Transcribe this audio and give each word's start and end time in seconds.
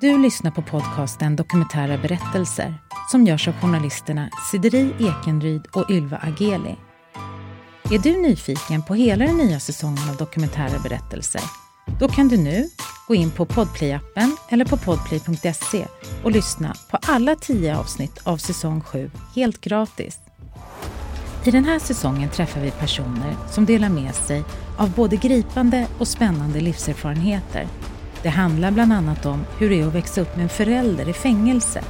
Du 0.00 0.18
lyssnar 0.18 0.50
på 0.50 0.62
podcasten 0.62 1.36
Dokumentära 1.36 1.98
berättelser 1.98 2.74
som 3.10 3.26
görs 3.26 3.48
av 3.48 3.54
journalisterna 3.54 4.28
Sideri 4.50 4.94
Ekenryd 5.00 5.66
och 5.72 5.90
Ylva 5.90 6.16
Ageli. 6.16 6.76
Är 7.90 7.98
du 7.98 8.22
nyfiken 8.22 8.82
på 8.82 8.94
hela 8.94 9.24
den 9.24 9.36
nya 9.36 9.60
säsongen 9.60 10.08
av 10.10 10.16
Dokumentära 10.16 10.78
berättelser? 10.78 11.40
Då 12.00 12.08
kan 12.08 12.28
du 12.28 12.36
nu 12.36 12.68
gå 13.08 13.14
in 13.14 13.30
på 13.30 13.46
Podplay-appen 13.46 14.36
eller 14.48 14.64
på 14.64 14.76
podplay.se 14.76 15.86
och 16.24 16.30
lyssna 16.30 16.74
på 16.90 16.98
alla 17.02 17.36
tio 17.36 17.78
avsnitt 17.78 18.20
av 18.24 18.36
säsong 18.36 18.80
7 18.80 19.10
helt 19.34 19.60
gratis. 19.60 20.18
I 21.44 21.50
den 21.50 21.64
här 21.64 21.78
säsongen 21.78 22.30
träffar 22.30 22.60
vi 22.60 22.70
personer 22.70 23.36
som 23.50 23.66
delar 23.66 23.88
med 23.88 24.14
sig 24.14 24.44
av 24.78 24.90
både 24.90 25.16
gripande 25.16 25.86
och 25.98 26.08
spännande 26.08 26.60
livserfarenheter. 26.60 27.68
Det 28.24 28.30
handlar 28.30 28.70
bland 28.70 28.92
annat 28.92 29.26
om 29.26 29.44
hur 29.58 29.70
det 29.70 29.80
är 29.80 29.86
att 29.86 29.94
växa 29.94 30.20
upp 30.20 30.36
med 30.36 30.42
en 30.42 30.48
förälder 30.48 31.08
i 31.08 31.12
fängelse, 31.12 31.84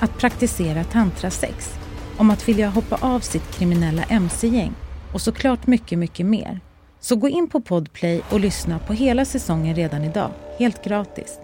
att 0.00 0.18
praktisera 0.18 0.84
tantrasex, 0.84 1.74
om 2.16 2.30
att 2.30 2.48
vilja 2.48 2.68
hoppa 2.68 2.96
av 3.00 3.20
sitt 3.20 3.50
kriminella 3.50 4.02
mc-gäng 4.02 4.72
och 5.12 5.20
såklart 5.20 5.66
mycket, 5.66 5.98
mycket 5.98 6.26
mer. 6.26 6.60
Så 7.00 7.16
gå 7.16 7.28
in 7.28 7.48
på 7.48 7.60
Podplay 7.60 8.22
och 8.30 8.40
lyssna 8.40 8.78
på 8.78 8.92
hela 8.92 9.24
säsongen 9.24 9.76
redan 9.76 10.04
idag, 10.04 10.30
helt 10.58 10.84
gratis. 10.84 11.38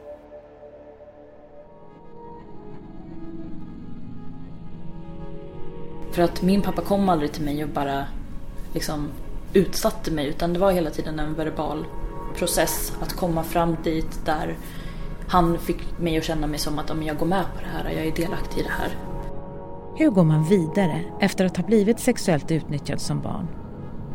För 6.12 6.22
att 6.22 6.42
min 6.42 6.62
pappa 6.62 6.82
kom 6.82 7.08
aldrig 7.08 7.32
till 7.32 7.44
mig 7.44 7.64
och 7.64 7.70
bara 7.70 8.06
liksom 8.74 9.08
utsatte 9.52 10.10
mig 10.10 10.26
utan 10.26 10.52
det 10.52 10.58
var 10.58 10.72
hela 10.72 10.90
tiden 10.90 11.20
en 11.20 11.34
verbal 11.34 11.84
process 12.38 12.92
att 13.02 13.12
komma 13.16 13.42
fram 13.42 13.76
dit 13.84 14.20
där 14.24 14.56
han 15.28 15.58
fick 15.58 15.98
mig 15.98 16.18
att 16.18 16.24
känna 16.24 16.46
mig 16.46 16.58
som 16.58 16.78
att 16.78 16.90
om 16.90 17.02
jag 17.02 17.18
går 17.18 17.26
med 17.26 17.44
på 17.54 17.60
det 17.60 17.66
här, 17.66 17.90
jag 17.90 18.06
är 18.06 18.12
delaktig 18.12 18.60
i 18.60 18.62
det 18.62 18.72
här. 18.78 18.96
Hur 19.96 20.10
går 20.10 20.24
man 20.24 20.44
vidare 20.44 21.04
efter 21.20 21.44
att 21.44 21.56
ha 21.56 21.64
blivit 21.64 22.00
sexuellt 22.00 22.50
utnyttjad 22.50 23.00
som 23.00 23.20
barn? 23.20 23.48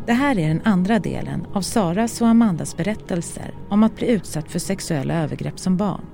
Det 0.06 0.12
här 0.12 0.38
är 0.38 0.48
den 0.48 0.62
andra 0.64 0.98
delen 0.98 1.46
av 1.54 1.60
Saras 1.60 2.20
och 2.20 2.28
Amandas 2.28 2.76
berättelser 2.76 3.54
om 3.68 3.82
att 3.82 3.96
bli 3.96 4.06
utsatt 4.06 4.50
för 4.50 4.58
sexuella 4.58 5.14
övergrepp 5.14 5.58
som 5.58 5.76
barn. 5.76 6.04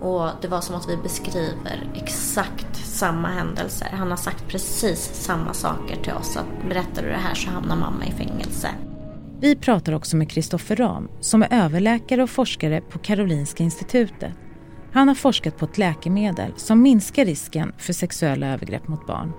Och 0.00 0.30
det 0.42 0.48
var 0.48 0.60
som 0.60 0.76
att 0.76 0.88
vi 0.88 0.96
beskriver 0.96 1.90
exakt 1.94 2.76
samma 2.76 3.28
händelser. 3.28 3.88
Han 3.92 4.10
har 4.10 4.16
sagt 4.16 4.48
precis 4.48 5.10
samma 5.14 5.52
saker 5.52 5.96
till 6.02 6.12
oss. 6.12 6.36
Att 6.36 6.68
berättar 6.68 7.02
du 7.02 7.08
det 7.08 7.16
här 7.16 7.34
så 7.34 7.50
hamnar 7.50 7.76
mamma 7.76 8.06
i 8.06 8.10
fängelse. 8.10 8.68
Vi 9.40 9.56
pratar 9.56 9.94
också 9.94 10.16
med 10.16 10.30
Kristoffer 10.30 10.76
Ram 10.76 11.08
som 11.20 11.42
är 11.42 11.48
överläkare 11.64 12.22
och 12.22 12.30
forskare 12.30 12.80
på 12.80 12.98
Karolinska 12.98 13.64
institutet. 13.64 14.32
Han 14.92 15.08
har 15.08 15.14
forskat 15.14 15.58
på 15.58 15.64
ett 15.64 15.78
läkemedel 15.78 16.52
som 16.56 16.82
minskar 16.82 17.24
risken 17.24 17.72
för 17.78 17.92
sexuella 17.92 18.46
övergrepp 18.46 18.88
mot 18.88 19.06
barn. 19.06 19.32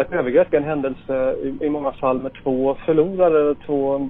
Ett 0.00 0.12
övergrepp 0.12 0.52
är 0.52 0.56
en 0.56 0.64
händelse 0.64 1.36
i 1.60 1.70
många 1.70 1.92
fall 1.92 2.22
med 2.22 2.32
två 2.42 2.76
förlorare. 2.86 3.54
Två... 3.66 4.08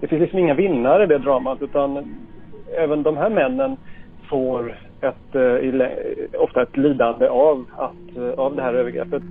Det 0.00 0.08
finns 0.08 0.20
liksom 0.20 0.38
inga 0.38 0.54
vinnare 0.54 1.04
i 1.04 1.06
det 1.06 1.18
dramat 1.18 1.62
utan 1.62 2.14
även 2.78 3.02
de 3.02 3.16
här 3.16 3.30
männen 3.30 3.76
får 4.30 4.78
ett, 5.00 5.34
eh, 5.34 6.40
ofta 6.40 6.62
ett 6.62 6.76
lidande 6.76 7.28
av, 7.28 7.64
att, 7.76 8.16
eh, 8.16 8.30
av 8.38 8.56
det 8.56 8.62
här 8.62 8.74
övergreppet. 8.74 9.22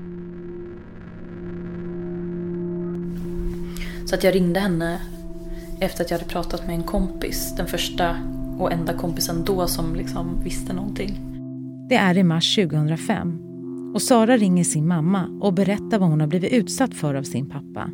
Så 4.11 4.15
att 4.15 4.23
jag 4.23 4.35
ringde 4.35 4.59
henne 4.59 4.99
efter 5.79 6.03
att 6.03 6.11
jag 6.11 6.17
hade 6.17 6.29
pratat 6.29 6.67
med 6.67 6.75
en 6.75 6.83
kompis. 6.83 7.53
Den 7.57 7.67
första 7.67 8.17
och 8.59 8.71
enda 8.71 8.93
kompisen 8.93 9.43
då 9.45 9.67
som 9.67 9.95
liksom 9.95 10.43
visste 10.43 10.73
någonting. 10.73 11.19
Det 11.89 11.95
är 11.95 12.17
i 12.17 12.23
mars 12.23 12.55
2005 12.55 13.39
och 13.93 14.01
Sara 14.01 14.37
ringer 14.37 14.63
sin 14.63 14.87
mamma 14.87 15.39
och 15.41 15.53
berättar 15.53 15.99
vad 15.99 16.09
hon 16.09 16.19
har 16.19 16.27
blivit 16.27 16.53
utsatt 16.53 16.94
för 16.94 17.16
av 17.16 17.23
sin 17.23 17.50
pappa. 17.50 17.89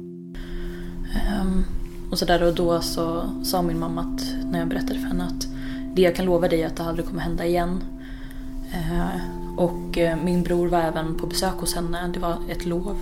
Um, 1.41 1.65
och 2.11 2.19
så 2.19 2.25
där 2.25 2.43
och 2.43 2.55
då 2.55 2.81
så 2.81 3.23
sa 3.43 3.61
min 3.61 3.79
mamma 3.79 4.01
att, 4.01 4.35
när 4.51 4.59
jag 4.59 4.67
berättade 4.67 4.99
för 4.99 5.07
henne 5.07 5.23
att 5.23 5.47
det 5.95 6.01
jag 6.01 6.15
kan 6.15 6.25
lova 6.25 6.47
dig 6.47 6.61
är 6.61 6.67
att 6.67 6.75
det 6.75 6.83
aldrig 6.83 7.07
kommer 7.07 7.21
hända 7.21 7.45
igen. 7.45 7.83
Uh, 8.73 9.57
och 9.57 9.97
uh, 9.97 10.23
min 10.23 10.43
bror 10.43 10.67
var 10.67 10.79
även 10.79 11.17
på 11.17 11.27
besök 11.27 11.55
hos 11.57 11.75
henne, 11.75 12.11
det 12.13 12.19
var 12.19 12.37
ett 12.49 12.65
lov. 12.65 12.97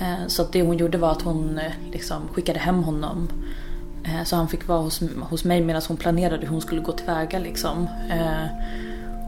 Eh, 0.00 0.26
så 0.26 0.42
att 0.42 0.52
det 0.52 0.62
hon 0.62 0.76
gjorde 0.76 0.98
var 0.98 1.12
att 1.12 1.22
hon 1.22 1.58
eh, 1.58 1.72
liksom 1.92 2.28
skickade 2.32 2.58
hem 2.58 2.82
honom. 2.82 3.28
Eh, 4.04 4.24
så 4.24 4.36
han 4.36 4.48
fick 4.48 4.68
vara 4.68 4.80
hos, 4.80 5.02
hos 5.20 5.44
mig 5.44 5.60
medan 5.60 5.82
hon 5.88 5.96
planerade 5.96 6.42
hur 6.42 6.48
hon 6.48 6.60
skulle 6.60 6.80
gå 6.80 6.92
tillväga 6.92 7.38
liksom. 7.38 7.88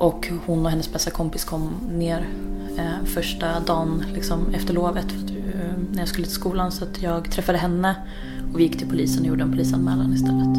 Och 0.01 0.29
hon 0.47 0.65
och 0.65 0.71
hennes 0.71 0.93
bästa 0.93 1.11
kompis 1.11 1.45
kom 1.45 1.71
ner 1.91 2.27
första 3.05 3.61
dagen 3.61 4.05
liksom, 4.15 4.55
efter 4.55 4.75
lovet 4.75 5.07
när 5.93 5.99
jag 5.99 6.09
skulle 6.09 6.27
till 6.27 6.35
skolan. 6.35 6.73
Så 6.73 6.85
att 6.85 7.03
jag 7.03 7.31
träffade 7.31 7.59
henne 7.59 7.95
och 8.53 8.59
vi 8.59 8.63
gick 8.63 8.79
till 8.79 8.89
polisen 8.89 9.21
och 9.23 9.29
gjorde 9.29 9.43
en 9.43 9.51
polisanmälan 9.51 10.13
istället. 10.13 10.55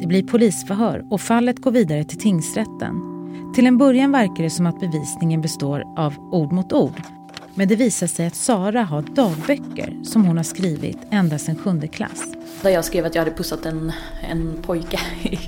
Det 0.00 0.06
blir 0.06 0.22
polisförhör 0.22 1.04
och 1.10 1.20
fallet 1.20 1.62
går 1.62 1.70
vidare 1.70 2.04
till 2.04 2.18
tingsrätten. 2.18 3.00
Till 3.54 3.66
en 3.66 3.78
början 3.78 4.12
verkar 4.12 4.42
det 4.42 4.50
som 4.50 4.66
att 4.66 4.80
bevisningen 4.80 5.40
består 5.40 5.84
av 5.96 6.14
ord 6.32 6.52
mot 6.52 6.72
ord. 6.72 7.19
Men 7.60 7.68
det 7.68 7.76
visar 7.76 8.06
sig 8.06 8.26
att 8.26 8.34
Sara 8.34 8.82
har 8.82 9.02
dagböcker 9.02 10.04
som 10.04 10.24
hon 10.24 10.36
har 10.36 10.44
skrivit 10.44 10.98
ända 11.10 11.38
sedan 11.38 11.58
sjunde 11.58 11.88
klass. 11.88 12.24
Där 12.62 12.70
jag 12.70 12.84
skrev 12.84 13.06
att 13.06 13.14
jag 13.14 13.22
hade 13.24 13.36
pussat 13.36 13.66
en, 13.66 13.92
en 14.30 14.62
pojke 14.62 15.00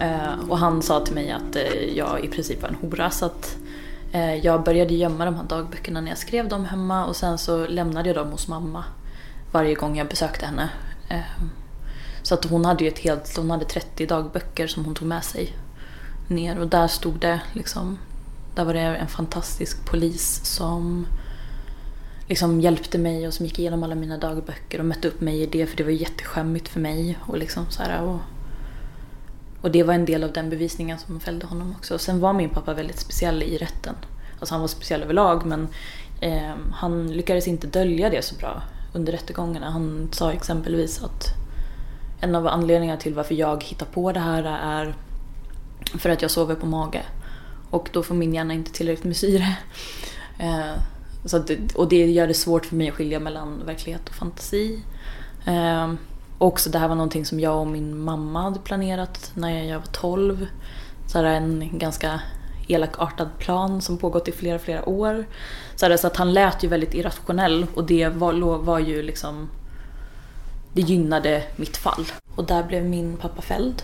eh, 0.00 0.40
och 0.48 0.58
han 0.58 0.82
sa 0.82 1.04
till 1.04 1.14
mig 1.14 1.30
att 1.30 1.56
eh, 1.56 1.96
jag 1.96 2.24
i 2.24 2.28
princip 2.28 2.62
var 2.62 2.68
en 2.68 2.74
hora. 2.74 3.10
Så 3.10 3.26
att 3.26 3.56
eh, 4.12 4.34
jag 4.34 4.64
började 4.64 4.94
gömma 4.94 5.24
de 5.24 5.34
här 5.34 5.44
dagböckerna 5.44 6.00
när 6.00 6.08
jag 6.08 6.18
skrev 6.18 6.48
dem 6.48 6.64
hemma 6.64 7.06
och 7.06 7.16
sen 7.16 7.38
så 7.38 7.66
lämnade 7.66 8.08
jag 8.08 8.16
dem 8.16 8.30
hos 8.30 8.48
mamma 8.48 8.84
varje 9.52 9.74
gång 9.74 9.98
jag 9.98 10.08
besökte 10.08 10.46
henne. 10.46 10.68
Så 12.22 12.34
att 12.34 12.44
hon 12.44 12.64
hade 12.64 12.84
ju 12.84 12.90
ett 12.90 12.98
helt, 12.98 13.36
hon 13.36 13.50
hade 13.50 13.64
30 13.64 14.06
dagböcker 14.06 14.66
som 14.66 14.84
hon 14.84 14.94
tog 14.94 15.08
med 15.08 15.24
sig 15.24 15.56
ner 16.28 16.58
och 16.58 16.68
där 16.68 16.88
stod 16.88 17.20
det 17.20 17.40
liksom, 17.52 17.98
där 18.54 18.64
var 18.64 18.74
det 18.74 18.80
en 18.80 19.08
fantastisk 19.08 19.90
polis 19.90 20.40
som 20.44 21.06
liksom 22.28 22.60
hjälpte 22.60 22.98
mig 22.98 23.26
och 23.26 23.34
som 23.34 23.46
gick 23.46 23.58
igenom 23.58 23.82
alla 23.82 23.94
mina 23.94 24.18
dagböcker 24.18 24.78
och 24.78 24.86
mötte 24.86 25.08
upp 25.08 25.20
mig 25.20 25.42
i 25.42 25.46
det 25.46 25.66
för 25.66 25.76
det 25.76 25.84
var 25.84 25.90
jätteskämmigt 25.90 26.68
för 26.68 26.80
mig. 26.80 27.18
Och 27.26 27.38
liksom 27.38 27.66
så 27.70 27.82
här, 27.82 28.02
och 28.02 28.18
och 29.64 29.70
det 29.70 29.82
var 29.82 29.94
en 29.94 30.04
del 30.04 30.24
av 30.24 30.32
den 30.32 30.50
bevisningen 30.50 30.98
som 30.98 31.20
fällde 31.20 31.46
honom 31.46 31.74
också. 31.78 31.98
Sen 31.98 32.20
var 32.20 32.32
min 32.32 32.50
pappa 32.50 32.74
väldigt 32.74 32.98
speciell 32.98 33.42
i 33.42 33.58
rätten. 33.58 33.94
Alltså 34.40 34.54
han 34.54 34.60
var 34.60 34.68
speciell 34.68 35.02
överlag 35.02 35.46
men 35.46 35.68
eh, 36.20 36.54
han 36.72 37.12
lyckades 37.12 37.48
inte 37.48 37.66
dölja 37.66 38.10
det 38.10 38.24
så 38.24 38.34
bra 38.34 38.62
under 38.92 39.12
rättegångarna. 39.12 39.70
Han 39.70 40.08
sa 40.12 40.32
exempelvis 40.32 41.02
att 41.02 41.28
en 42.20 42.34
av 42.34 42.46
anledningarna 42.46 43.00
till 43.00 43.14
varför 43.14 43.34
jag 43.34 43.64
hittar 43.64 43.86
på 43.86 44.12
det 44.12 44.20
här 44.20 44.42
är 44.44 44.94
för 45.98 46.10
att 46.10 46.22
jag 46.22 46.30
sover 46.30 46.54
på 46.54 46.66
mage. 46.66 47.02
Och 47.70 47.88
då 47.92 48.02
får 48.02 48.14
min 48.14 48.34
hjärna 48.34 48.54
inte 48.54 48.72
tillräckligt 48.72 49.04
med 49.04 49.16
syre. 49.16 49.56
Eh, 50.38 50.74
så 51.24 51.36
att, 51.36 51.50
och 51.74 51.88
det 51.88 52.06
gör 52.06 52.26
det 52.26 52.34
svårt 52.34 52.66
för 52.66 52.76
mig 52.76 52.88
att 52.88 52.94
skilja 52.94 53.20
mellan 53.20 53.66
verklighet 53.66 54.08
och 54.08 54.14
fantasi. 54.14 54.82
Eh, 55.46 55.92
också 56.38 56.70
det 56.70 56.78
här 56.78 56.88
var 56.88 56.94
någonting 56.94 57.24
som 57.24 57.40
jag 57.40 57.60
och 57.60 57.66
min 57.66 57.98
mamma 57.98 58.42
hade 58.42 58.58
planerat 58.58 59.32
när 59.34 59.64
jag 59.64 59.78
var 59.78 59.86
12. 59.86 60.46
Så 61.06 61.18
här 61.18 61.24
en 61.24 61.78
ganska 61.78 62.20
elakartad 62.68 63.28
plan 63.38 63.80
som 63.80 63.98
pågått 63.98 64.28
i 64.28 64.32
flera, 64.32 64.58
flera 64.58 64.88
år. 64.88 65.26
Så, 65.76 65.86
här, 65.86 65.96
så 65.96 66.06
att 66.06 66.16
han 66.16 66.32
lät 66.32 66.64
ju 66.64 66.68
väldigt 66.68 66.94
irrationell 66.94 67.66
och 67.74 67.84
det 67.84 68.08
var, 68.08 68.58
var 68.58 68.78
ju 68.78 69.02
liksom... 69.02 69.48
Det 70.72 70.80
gynnade 70.80 71.42
mitt 71.56 71.76
fall. 71.76 72.06
Och 72.34 72.44
där 72.44 72.62
blev 72.62 72.84
min 72.84 73.16
pappa 73.16 73.42
fälld. 73.42 73.82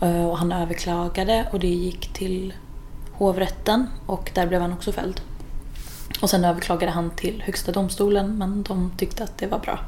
Ehm, 0.00 0.26
och 0.26 0.38
han 0.38 0.52
överklagade 0.52 1.48
och 1.52 1.60
det 1.60 1.68
gick 1.68 2.12
till 2.12 2.54
hovrätten 3.12 3.86
och 4.06 4.30
där 4.34 4.46
blev 4.46 4.60
han 4.60 4.72
också 4.72 4.92
fälld. 4.92 5.20
Och 6.20 6.30
sen 6.30 6.44
överklagade 6.44 6.92
han 6.92 7.10
till 7.10 7.42
högsta 7.46 7.72
domstolen 7.72 8.38
men 8.38 8.62
de 8.62 8.92
tyckte 8.96 9.24
att 9.24 9.38
det 9.38 9.46
var 9.46 9.58
bra. 9.58 9.78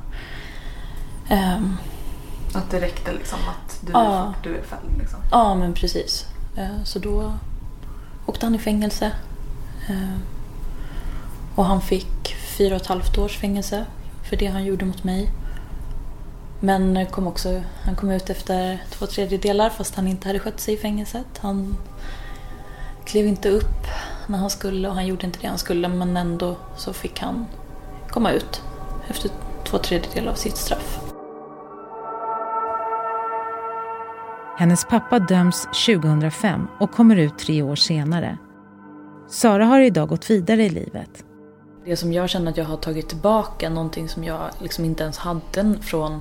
Um, 1.31 1.77
att 2.55 2.71
det 2.71 2.81
räckte 2.81 3.13
liksom 3.13 3.39
att 3.49 3.81
du, 3.81 3.93
ja, 3.93 4.23
är, 4.23 4.35
du 4.43 4.57
är 4.57 4.63
fälld? 4.63 4.99
Liksom. 4.99 5.19
Ja, 5.31 5.55
men 5.55 5.75
precis. 5.75 6.27
Uh, 6.59 6.85
så 6.85 6.99
då 6.99 7.33
åkte 8.27 8.47
han 8.47 8.55
i 8.55 8.59
fängelse. 8.59 9.13
Uh, 9.91 10.19
och 11.55 11.65
han 11.65 11.81
fick 11.81 12.35
fyra 12.59 12.75
och 12.75 12.81
ett 12.81 12.87
halvt 12.87 13.19
års 13.19 13.39
fängelse 13.39 13.87
för 14.29 14.37
det 14.37 14.47
han 14.47 14.65
gjorde 14.65 14.85
mot 14.85 15.05
mig. 15.05 15.31
Men 16.61 17.07
kom 17.07 17.27
också, 17.27 17.63
han 17.83 17.97
kom 17.97 18.11
ut 18.11 18.31
efter 18.31 18.83
två 18.91 19.07
tredjedelar 19.07 19.71
fast 19.71 19.95
han 19.95 20.09
inte 20.09 20.29
hade 20.29 20.39
skött 20.39 20.61
sig 20.61 20.75
i 20.75 20.77
fängelset. 20.77 21.39
Han 21.41 21.77
klev 23.05 23.27
inte 23.27 23.49
upp 23.49 23.87
när 24.29 24.39
han 24.39 24.51
skulle 24.51 24.89
och 24.89 24.95
han 24.95 25.07
gjorde 25.07 25.27
inte 25.27 25.39
det 25.41 25.47
han 25.47 25.59
skulle 25.59 25.89
men 25.89 26.17
ändå 26.17 26.57
så 26.77 26.93
fick 26.93 27.21
han 27.21 27.47
komma 28.09 28.33
ut 28.33 28.63
efter 29.09 29.31
två 29.65 29.79
tredjedelar 29.79 30.33
av 30.33 30.35
sitt 30.35 30.57
straff. 30.57 31.01
Hennes 34.59 34.85
pappa 34.85 35.19
döms 35.19 35.69
2005 35.87 36.67
och 36.81 36.93
kommer 36.93 37.17
ut 37.17 37.39
tre 37.39 37.63
år 37.63 37.77
senare. 37.77 38.39
Sara 39.29 39.65
har 39.65 39.81
idag 39.81 40.09
gått 40.09 40.31
vidare 40.31 40.65
i 40.65 40.71
livet. 40.71 41.25
Det 41.85 41.97
som 41.97 42.13
jag 42.13 42.29
känner 42.29 42.51
att 42.51 42.57
jag 42.57 42.65
har 42.65 42.77
tagit 42.77 43.09
tillbaka, 43.09 43.71
någonting 43.71 44.09
som 44.09 44.25
jag 44.25 44.51
liksom 44.63 44.85
inte 44.85 45.03
ens 45.03 45.19
hade 45.19 45.79
från 45.83 46.21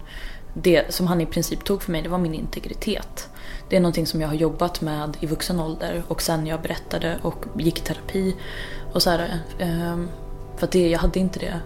det 0.54 0.94
som 0.94 1.08
han 1.08 1.22
i 1.22 1.26
princip 1.26 1.64
tog 1.64 1.82
för 1.82 1.92
mig, 1.92 2.02
det 2.02 2.10
var 2.10 2.18
min 2.18 2.34
integritet. 2.34 3.30
Det 3.70 3.76
är 3.76 3.80
någonting 3.80 4.08
som 4.08 4.22
jag 4.22 4.28
har 4.28 4.36
jobbat 4.36 4.82
med 4.82 5.18
i 5.20 5.26
vuxen 5.26 5.60
ålder 5.60 6.04
och 6.08 6.22
sen 6.22 6.48
jag 6.48 6.62
berättade 6.62 7.18
och 7.22 7.46
gick 7.58 7.80
i 7.80 7.82
terapi 7.82 8.36
och 8.94 9.04
så 9.04 9.10
här, 9.10 9.40
ehm, 9.60 10.10
För 10.58 10.66
att 10.66 10.72
det, 10.72 10.90
jag 10.90 11.00
hade 11.00 11.20
inte 11.20 11.40
det. 11.40 11.60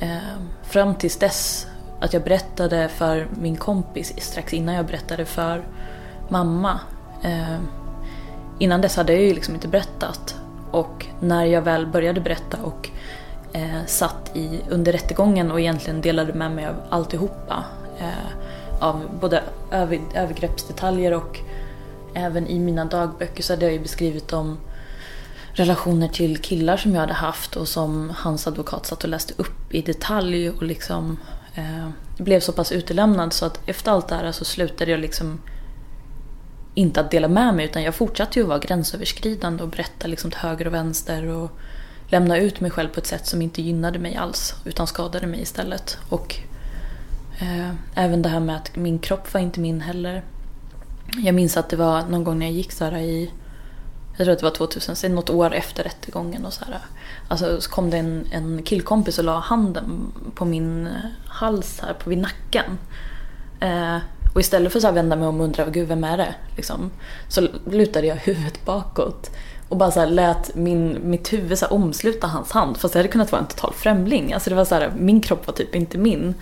Ehm, 0.00 0.48
fram 0.62 0.94
tills 0.94 1.16
dess 1.16 1.66
att 2.00 2.12
jag 2.12 2.24
berättade 2.24 2.88
för 2.88 3.28
min 3.40 3.56
kompis 3.56 4.12
strax 4.18 4.52
innan 4.52 4.74
jag 4.74 4.86
berättade 4.86 5.24
för 5.24 5.64
mamma. 6.28 6.80
Ehm, 7.22 7.68
innan 8.58 8.80
dess 8.80 8.96
hade 8.96 9.12
jag 9.12 9.22
ju 9.22 9.34
liksom 9.34 9.54
inte 9.54 9.68
berättat. 9.68 10.36
Och 10.70 11.06
när 11.20 11.44
jag 11.44 11.62
väl 11.62 11.86
började 11.86 12.20
berätta 12.20 12.58
och 12.62 12.90
eh, 13.52 13.84
satt 13.86 14.36
i, 14.36 14.60
under 14.70 14.92
rättegången 14.92 15.50
och 15.52 15.60
egentligen 15.60 16.00
delade 16.00 16.32
med 16.32 16.50
mig 16.50 16.66
av 16.66 16.74
alltihopa. 16.90 17.64
Eh, 17.98 18.47
av 18.80 19.18
både 19.20 19.42
över, 19.70 20.00
övergreppsdetaljer 20.14 21.14
och 21.14 21.38
även 22.14 22.46
i 22.46 22.58
mina 22.58 22.84
dagböcker 22.84 23.42
så 23.42 23.52
hade 23.52 23.64
jag 23.64 23.72
ju 23.72 23.80
beskrivit 23.80 24.32
om 24.32 24.58
relationer 25.52 26.08
till 26.08 26.38
killar 26.38 26.76
som 26.76 26.94
jag 26.94 27.00
hade 27.00 27.12
haft 27.12 27.56
och 27.56 27.68
som 27.68 28.12
hans 28.16 28.46
advokat 28.46 28.86
satt 28.86 29.04
och 29.04 29.10
läste 29.10 29.34
upp 29.36 29.74
i 29.74 29.82
detalj 29.82 30.50
och 30.50 30.62
liksom 30.62 31.18
eh, 31.54 31.88
blev 32.18 32.40
så 32.40 32.52
pass 32.52 32.72
utelämnad 32.72 33.32
så 33.32 33.46
att 33.46 33.60
efter 33.68 33.92
allt 33.92 34.08
det 34.08 34.14
här 34.14 34.32
så 34.32 34.44
slutade 34.44 34.90
jag 34.90 35.00
liksom 35.00 35.40
inte 36.74 37.00
att 37.00 37.10
dela 37.10 37.28
med 37.28 37.54
mig 37.54 37.64
utan 37.64 37.82
jag 37.82 37.94
fortsatte 37.94 38.38
ju 38.38 38.42
att 38.42 38.48
vara 38.48 38.58
gränsöverskridande 38.58 39.62
och 39.62 39.68
berätta 39.68 40.06
liksom 40.06 40.30
till 40.30 40.40
höger 40.40 40.66
och 40.66 40.74
vänster 40.74 41.26
och 41.26 41.50
lämna 42.08 42.38
ut 42.38 42.60
mig 42.60 42.70
själv 42.70 42.88
på 42.88 43.00
ett 43.00 43.06
sätt 43.06 43.26
som 43.26 43.42
inte 43.42 43.62
gynnade 43.62 43.98
mig 43.98 44.16
alls 44.16 44.54
utan 44.64 44.86
skadade 44.86 45.26
mig 45.26 45.40
istället. 45.40 45.98
Och 46.08 46.36
Eh, 47.38 47.70
även 47.94 48.22
det 48.22 48.28
här 48.28 48.40
med 48.40 48.56
att 48.56 48.76
min 48.76 48.98
kropp 48.98 49.34
var 49.34 49.40
inte 49.40 49.60
min 49.60 49.80
heller. 49.80 50.22
Jag 51.16 51.34
minns 51.34 51.56
att 51.56 51.70
det 51.70 51.76
var 51.76 52.02
någon 52.02 52.24
gång 52.24 52.38
när 52.38 52.46
jag 52.46 52.54
gick 52.54 52.72
så 52.72 52.84
här 52.84 52.96
i 52.96 53.30
jag 54.18 54.24
tror 54.24 54.32
att 54.32 54.38
det 54.38 54.44
var 54.44 54.68
2000, 54.68 55.14
något 55.14 55.30
år 55.30 55.54
efter 55.54 55.84
rättegången 55.84 56.46
och 56.46 56.52
så 56.52 56.64
här. 56.64 56.78
Alltså 57.28 57.60
så 57.60 57.70
kom 57.70 57.90
det 57.90 57.96
en, 57.96 58.26
en 58.30 58.62
killkompis 58.62 59.18
och 59.18 59.24
la 59.24 59.38
handen 59.38 60.12
på 60.34 60.44
min 60.44 60.86
eh, 60.86 60.92
hals 61.26 61.80
här, 61.80 61.94
på 61.94 62.10
vid 62.10 62.18
nacken. 62.18 62.78
Eh, 63.60 63.96
och 64.34 64.40
istället 64.40 64.72
för 64.72 64.88
att 64.88 64.94
vända 64.94 65.16
mig 65.16 65.28
om 65.28 65.40
och 65.40 65.44
undra, 65.44 65.64
gud 65.66 65.88
vem 65.88 66.04
är 66.04 66.16
det? 66.16 66.34
Liksom, 66.56 66.90
så 67.28 67.48
lutade 67.70 68.06
jag 68.06 68.16
huvudet 68.16 68.64
bakåt. 68.64 69.30
Och 69.68 69.76
bara 69.76 69.90
så 69.90 70.00
här 70.00 70.06
lät 70.06 70.54
min, 70.54 70.98
mitt 71.10 71.32
huvud 71.32 71.58
så 71.58 71.66
omsluta 71.66 72.26
hans 72.26 72.52
hand. 72.52 72.76
Fast 72.76 72.92
det 72.94 72.98
hade 72.98 73.08
kunnat 73.08 73.32
vara 73.32 73.42
en 73.42 73.48
total 73.48 73.72
främling. 73.74 74.32
Alltså 74.32 74.50
det 74.50 74.56
var 74.56 74.64
så 74.64 74.74
här, 74.74 74.92
min 74.96 75.20
kropp 75.20 75.46
var 75.46 75.54
typ 75.54 75.74
inte 75.74 75.98
min. 75.98 76.34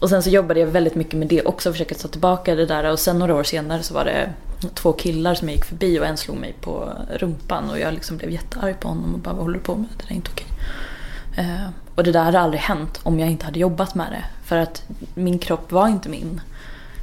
Och 0.00 0.08
sen 0.08 0.22
så 0.22 0.30
jobbade 0.30 0.60
jag 0.60 0.66
väldigt 0.66 0.94
mycket 0.94 1.14
med 1.14 1.28
det 1.28 1.42
också, 1.42 1.72
försöka 1.72 1.94
ta 1.94 2.08
tillbaka 2.08 2.54
det 2.54 2.66
där. 2.66 2.92
Och 2.92 2.98
sen 2.98 3.18
några 3.18 3.34
år 3.34 3.42
senare 3.42 3.82
så 3.82 3.94
var 3.94 4.04
det 4.04 4.32
två 4.74 4.92
killar 4.92 5.34
som 5.34 5.48
jag 5.48 5.54
gick 5.54 5.64
förbi 5.64 6.00
och 6.00 6.06
en 6.06 6.16
slog 6.16 6.36
mig 6.36 6.54
på 6.60 6.92
rumpan. 7.10 7.70
Och 7.70 7.78
jag 7.78 7.94
liksom 7.94 8.16
blev 8.16 8.30
jättearg 8.30 8.80
på 8.80 8.88
honom 8.88 9.14
och 9.14 9.20
bara, 9.20 9.34
vad 9.34 9.42
håller 9.42 9.58
du 9.58 9.64
på 9.64 9.74
med? 9.74 9.86
Det 9.96 10.04
där 10.04 10.12
är 10.12 10.16
inte 10.16 10.30
okej. 10.32 10.46
Uh, 11.38 11.68
och 11.94 12.04
det 12.04 12.12
där 12.12 12.24
hade 12.24 12.40
aldrig 12.40 12.60
hänt 12.60 13.00
om 13.02 13.20
jag 13.20 13.30
inte 13.30 13.44
hade 13.44 13.58
jobbat 13.58 13.94
med 13.94 14.12
det. 14.12 14.24
För 14.44 14.56
att 14.56 14.82
min 15.14 15.38
kropp 15.38 15.72
var 15.72 15.88
inte 15.88 16.08
min. 16.08 16.40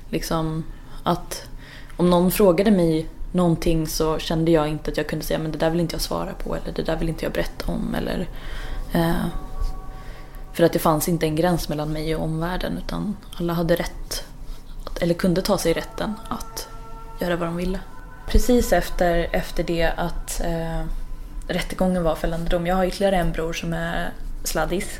Liksom 0.09 0.63
att 1.03 1.45
om 1.97 2.09
någon 2.09 2.31
frågade 2.31 2.71
mig 2.71 3.07
någonting 3.31 3.87
så 3.87 4.19
kände 4.19 4.51
jag 4.51 4.67
inte 4.67 4.91
att 4.91 4.97
jag 4.97 5.07
kunde 5.07 5.25
säga 5.25 5.39
men 5.39 5.51
det 5.51 5.57
där 5.57 5.69
vill 5.69 5.79
inte 5.79 5.95
jag 5.95 6.01
svara 6.01 6.33
på 6.33 6.55
eller 6.55 6.73
det 6.75 6.83
där 6.83 6.95
vill 6.95 7.09
inte 7.09 7.25
jag 7.25 7.33
berätta 7.33 7.71
om. 7.71 7.95
Eller, 7.95 8.27
eh, 8.93 9.25
för 10.53 10.63
att 10.63 10.73
det 10.73 10.79
fanns 10.79 11.09
inte 11.09 11.25
en 11.25 11.35
gräns 11.35 11.69
mellan 11.69 11.93
mig 11.93 12.15
och 12.15 12.23
omvärlden 12.23 12.77
utan 12.85 13.17
alla 13.39 13.53
hade 13.53 13.75
rätt, 13.75 14.23
eller 15.01 15.13
kunde 15.13 15.41
ta 15.41 15.57
sig 15.57 15.73
rätten 15.73 16.13
att 16.29 16.67
göra 17.19 17.35
vad 17.35 17.47
de 17.47 17.55
ville. 17.55 17.79
Precis 18.27 18.73
efter, 18.73 19.29
efter 19.31 19.63
det 19.63 19.93
att 19.97 20.41
eh, 20.41 20.81
rättegången 21.47 22.03
var 22.03 22.15
fällande 22.15 22.49
dom, 22.49 22.67
jag 22.67 22.75
har 22.75 22.85
ytterligare 22.85 23.15
en 23.15 23.31
bror 23.31 23.53
som 23.53 23.73
är 23.73 24.13
sladdis. 24.43 24.99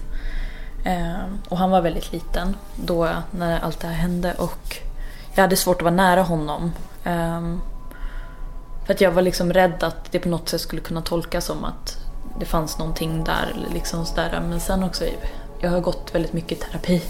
Eh, 0.85 1.25
och 1.49 1.57
han 1.57 1.71
var 1.71 1.81
väldigt 1.81 2.11
liten 2.11 2.55
då 2.75 3.09
när 3.31 3.59
allt 3.59 3.79
det 3.79 3.87
här 3.87 3.93
hände 3.93 4.33
och 4.33 4.77
jag 5.35 5.41
hade 5.41 5.55
svårt 5.55 5.77
att 5.77 5.81
vara 5.81 5.95
nära 5.95 6.21
honom. 6.21 6.71
Eh, 7.03 7.55
för 8.85 8.93
att 8.93 9.01
jag 9.01 9.11
var 9.11 9.21
liksom 9.21 9.53
rädd 9.53 9.83
att 9.83 10.11
det 10.11 10.19
på 10.19 10.29
något 10.29 10.49
sätt 10.49 10.61
skulle 10.61 10.81
kunna 10.81 11.01
tolkas 11.01 11.45
som 11.45 11.65
att 11.65 11.97
det 12.39 12.45
fanns 12.45 12.79
någonting 12.79 13.23
där. 13.23 13.55
Liksom 13.73 14.05
sådär. 14.05 14.43
Men 14.49 14.59
sen 14.59 14.83
också, 14.83 15.05
jag 15.63 15.71
har 15.71 15.81
gått 15.81 16.15
väldigt 16.15 16.33
mycket 16.33 16.51
i 16.51 16.55
terapi. 16.55 17.01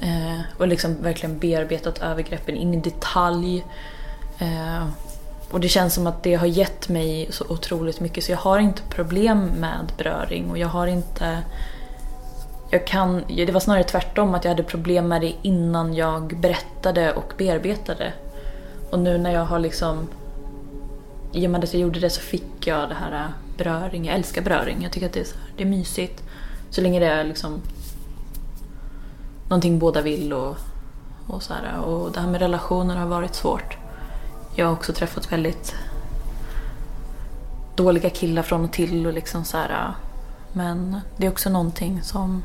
Eh, 0.00 0.40
och 0.58 0.68
liksom 0.68 1.02
verkligen 1.02 1.38
bearbetat 1.38 1.98
övergreppen 1.98 2.56
in 2.56 2.74
i 2.74 2.80
detalj. 2.80 3.64
Eh, 4.38 4.86
och 5.50 5.60
det 5.60 5.68
känns 5.68 5.94
som 5.94 6.06
att 6.06 6.22
det 6.22 6.34
har 6.34 6.46
gett 6.46 6.88
mig 6.88 7.28
så 7.30 7.44
otroligt 7.48 8.00
mycket 8.00 8.24
så 8.24 8.32
jag 8.32 8.38
har 8.38 8.58
inte 8.58 8.82
problem 8.82 9.44
med 9.44 9.92
beröring 9.98 10.50
och 10.50 10.58
jag 10.58 10.68
har 10.68 10.86
inte... 10.86 11.42
Jag 12.70 12.86
kan, 12.86 13.24
det 13.28 13.52
var 13.52 13.60
snarare 13.60 13.84
tvärtom 13.84 14.34
att 14.34 14.44
jag 14.44 14.50
hade 14.50 14.62
problem 14.62 15.08
med 15.08 15.20
det 15.20 15.34
innan 15.42 15.94
jag 15.94 16.40
berättade 16.40 17.12
och 17.12 17.32
bearbetade. 17.36 18.12
Och 18.90 18.98
nu 18.98 19.18
när 19.18 19.32
jag 19.32 19.44
har 19.44 19.58
liksom... 19.58 20.08
I 21.32 21.46
och 21.46 21.50
med 21.50 21.64
att 21.64 21.74
jag 21.74 21.82
gjorde 21.82 22.00
det 22.00 22.10
så 22.10 22.20
fick 22.20 22.66
jag 22.66 22.88
det 22.88 22.94
här 22.94 23.12
eh, 23.12 23.30
beröring. 23.56 24.04
Jag 24.06 24.14
älskar 24.14 24.42
beröring. 24.42 24.82
Jag 24.82 24.92
tycker 24.92 25.06
att 25.06 25.12
det 25.12 25.20
är, 25.20 25.24
så 25.24 25.34
här, 25.34 25.44
det 25.56 25.62
är 25.62 25.66
mysigt. 25.66 26.22
Så 26.70 26.80
länge 26.80 27.00
det 27.00 27.06
är 27.06 27.24
liksom 27.24 27.62
någonting 29.48 29.78
båda 29.78 30.02
vill 30.02 30.32
och, 30.32 30.56
och 31.26 31.42
så 31.42 31.54
här. 31.54 31.80
Och 31.80 32.12
det 32.12 32.20
här 32.20 32.28
med 32.28 32.40
relationer 32.40 32.96
har 32.96 33.06
varit 33.06 33.34
svårt. 33.34 33.76
Jag 34.54 34.66
har 34.66 34.72
också 34.72 34.92
träffat 34.92 35.32
väldigt 35.32 35.74
dåliga 37.76 38.10
killar 38.10 38.42
från 38.42 38.64
och 38.64 38.72
till 38.72 39.06
och 39.06 39.12
liksom 39.12 39.44
så 39.44 39.56
här. 39.56 39.94
Men 40.52 41.00
det 41.16 41.26
är 41.26 41.30
också 41.30 41.50
någonting 41.50 42.02
som 42.02 42.42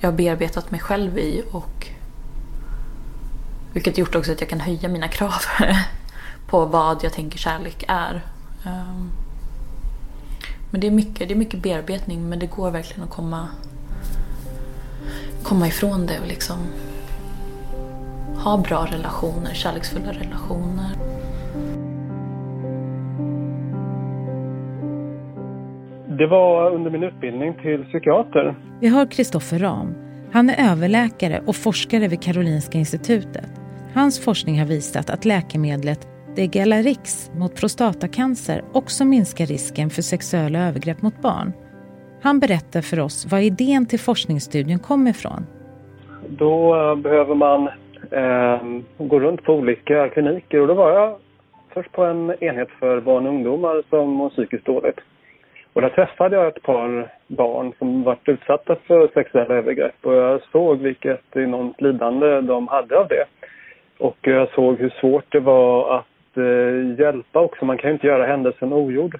jag 0.00 0.10
har 0.10 0.16
bearbetat 0.16 0.70
mig 0.70 0.80
själv 0.80 1.18
i 1.18 1.44
och 1.52 1.88
vilket 3.72 3.98
gjort 3.98 4.14
också 4.14 4.32
att 4.32 4.40
jag 4.40 4.50
kan 4.50 4.60
höja 4.60 4.88
mina 4.88 5.08
krav 5.08 5.42
på 6.46 6.64
vad 6.64 7.04
jag 7.04 7.12
tänker 7.12 7.38
kärlek 7.38 7.84
är. 7.88 8.24
Ehm, 8.64 9.10
men 10.70 10.80
det 10.80 10.86
är 10.86 10.90
mycket, 10.90 11.28
det 11.28 11.34
är 11.34 11.38
mycket 11.38 11.62
bearbetning 11.62 12.28
men 12.28 12.38
det 12.38 12.46
går 12.46 12.70
verkligen 12.70 13.02
att 13.02 13.10
komma, 13.14 13.48
komma 15.42 15.66
ifrån 15.66 16.06
det 16.06 16.20
och 16.20 16.28
liksom 16.28 16.56
ha 18.44 18.58
bra 18.58 18.86
relationer, 18.90 19.54
kärleksfulla 19.54 20.12
relationer. 20.12 20.90
Det 26.18 26.26
var 26.26 26.74
under 26.74 26.90
min 26.90 27.02
utbildning 27.02 27.54
till 27.54 27.84
psykiater. 27.84 28.58
Vi 28.80 28.88
har 28.88 29.06
Kristoffer 29.06 29.58
Ram. 29.58 29.94
Han 30.32 30.50
är 30.50 30.72
överläkare 30.72 31.40
och 31.46 31.56
forskare 31.56 32.08
vid 32.08 32.22
Karolinska 32.22 32.78
institutet. 32.78 33.50
Hans 33.94 34.20
forskning 34.20 34.58
har 34.58 34.66
visat 34.66 35.10
att 35.10 35.24
läkemedlet 35.24 36.08
Degalarix 36.36 37.30
mot 37.34 37.56
prostatacancer 37.56 38.64
också 38.72 39.04
minskar 39.04 39.46
risken 39.46 39.90
för 39.90 40.02
sexuella 40.02 40.58
övergrepp 40.68 41.02
mot 41.02 41.22
barn. 41.22 41.52
Han 42.22 42.40
berättar 42.40 42.80
för 42.80 43.00
oss 43.00 43.32
var 43.32 43.38
idén 43.38 43.86
till 43.86 44.00
forskningsstudien 44.00 44.78
kom 44.78 45.06
ifrån. 45.06 45.46
Då 46.28 46.76
eh, 46.76 46.96
behöver 46.96 47.34
man 47.34 47.68
eh, 48.10 49.06
gå 49.06 49.20
runt 49.20 49.42
på 49.44 49.54
olika 49.54 50.08
kliniker 50.08 50.60
och 50.60 50.68
då 50.68 50.74
var 50.74 50.92
jag 50.92 51.16
först 51.74 51.92
på 51.92 52.04
en 52.04 52.34
enhet 52.40 52.68
för 52.80 53.00
barn 53.00 53.26
och 53.26 53.32
ungdomar 53.32 53.82
som 53.90 54.10
mår 54.10 54.30
psykiskt 54.30 54.64
dåligt. 54.64 55.00
Och 55.72 55.80
där 55.80 55.88
träffade 55.88 56.36
jag 56.36 56.46
ett 56.48 56.62
par 56.62 57.12
barn 57.26 57.72
som 57.78 58.02
varit 58.02 58.28
utsatta 58.28 58.76
för 58.86 59.08
sexuella 59.14 59.54
övergrepp 59.54 59.94
och 60.02 60.14
jag 60.14 60.40
såg 60.52 60.78
vilket 60.78 61.36
enormt 61.36 61.80
lidande 61.80 62.40
de 62.40 62.68
hade 62.68 62.98
av 62.98 63.08
det. 63.08 63.24
Och 63.98 64.18
jag 64.20 64.50
såg 64.50 64.78
hur 64.78 64.94
svårt 65.00 65.32
det 65.32 65.40
var 65.40 65.96
att 65.98 66.36
eh, 66.36 67.00
hjälpa 67.00 67.40
också. 67.40 67.64
Man 67.64 67.78
kan 67.78 67.90
ju 67.90 67.94
inte 67.94 68.06
göra 68.06 68.26
händelsen 68.26 68.72
ogjord. 68.72 69.18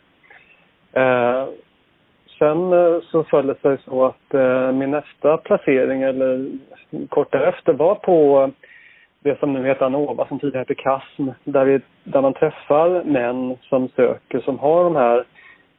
Eh, 0.92 1.44
sen 2.38 2.72
eh, 2.72 3.00
så 3.10 3.24
föll 3.24 3.46
det 3.46 3.60
sig 3.60 3.78
så 3.84 4.04
att 4.06 4.34
eh, 4.34 4.72
min 4.72 4.90
nästa 4.90 5.36
placering, 5.36 6.02
eller 6.02 6.50
kort 7.08 7.32
därefter, 7.32 7.72
var 7.72 7.94
på 7.94 8.42
eh, 8.42 8.48
det 9.20 9.38
som 9.38 9.52
nu 9.52 9.66
heter 9.66 9.86
ANOVA, 9.86 10.26
som 10.28 10.38
tidigare 10.38 10.58
hette 10.60 10.74
KASM, 10.74 11.28
där, 11.44 11.64
vi, 11.64 11.80
där 12.04 12.20
man 12.20 12.34
träffar 12.34 13.04
män 13.04 13.56
som 13.62 13.88
söker, 13.88 14.40
som 14.40 14.58
har 14.58 14.84
de 14.84 14.96
här 14.96 15.24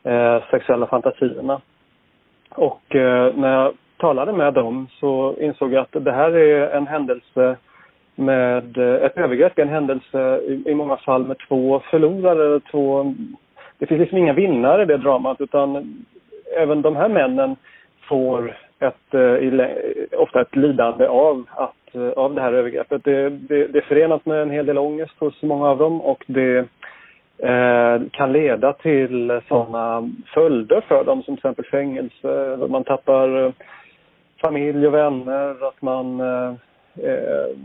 eh, 0.03 0.43
sexuella 0.51 0.87
fantasierna. 0.87 1.61
Och 2.49 2.95
eh, 2.95 3.35
när 3.35 3.53
jag 3.53 3.73
talade 3.97 4.33
med 4.33 4.53
dem 4.53 4.87
så 4.99 5.35
insåg 5.39 5.73
jag 5.73 5.81
att 5.81 6.05
det 6.05 6.11
här 6.11 6.31
är 6.31 6.69
en 6.69 6.87
händelse 6.87 7.57
med 8.15 8.77
ett 8.77 9.17
övergrepp, 9.17 9.59
en 9.59 9.69
händelse 9.69 10.39
i, 10.47 10.63
i 10.65 10.75
många 10.75 10.97
fall 10.97 11.27
med 11.27 11.37
två 11.47 11.81
förlorare, 11.91 12.59
två... 12.59 13.13
Det 13.77 13.85
finns 13.85 13.99
liksom 13.99 14.17
inga 14.17 14.33
vinnare 14.33 14.81
i 14.81 14.85
det 14.85 14.97
dramat 14.97 15.41
utan 15.41 15.95
även 16.57 16.81
de 16.81 16.95
här 16.95 17.09
männen 17.09 17.55
får 18.09 18.57
ett, 18.79 19.13
eh, 19.13 20.19
ofta 20.19 20.41
ett 20.41 20.55
lidande 20.55 21.07
av, 21.07 21.45
att, 21.49 21.95
eh, 21.95 22.09
av 22.09 22.35
det 22.35 22.41
här 22.41 22.53
övergreppet. 22.53 23.03
Det, 23.03 23.29
det, 23.29 23.67
det 23.67 23.79
är 23.79 23.87
förenat 23.87 24.25
med 24.25 24.41
en 24.41 24.51
hel 24.51 24.65
del 24.65 24.77
ångest 24.77 25.13
hos 25.19 25.41
många 25.41 25.69
av 25.69 25.77
dem 25.77 26.01
och 26.01 26.23
det 26.27 26.57
eh, 27.37 28.01
kan 28.11 28.31
leda 28.31 28.73
till 28.73 29.41
sådana 29.47 30.09
följder 30.33 30.81
för 30.81 31.03
dem 31.03 31.23
som 31.23 31.35
till 31.35 31.39
exempel 31.39 31.65
fängelse, 31.65 32.57
man 32.69 32.83
tappar 32.83 33.45
eh, 33.45 33.51
familj 34.41 34.87
och 34.87 34.93
vänner, 34.93 35.67
att 35.67 35.81
man 35.81 36.19
eh, 36.19 36.53
eh, 37.03 37.55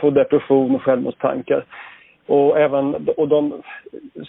får 0.00 0.10
depression 0.10 0.74
och 0.74 0.82
självmordstankar. 0.82 1.64
Och, 2.30 2.58
även, 2.58 3.08
och 3.16 3.28
de 3.28 3.62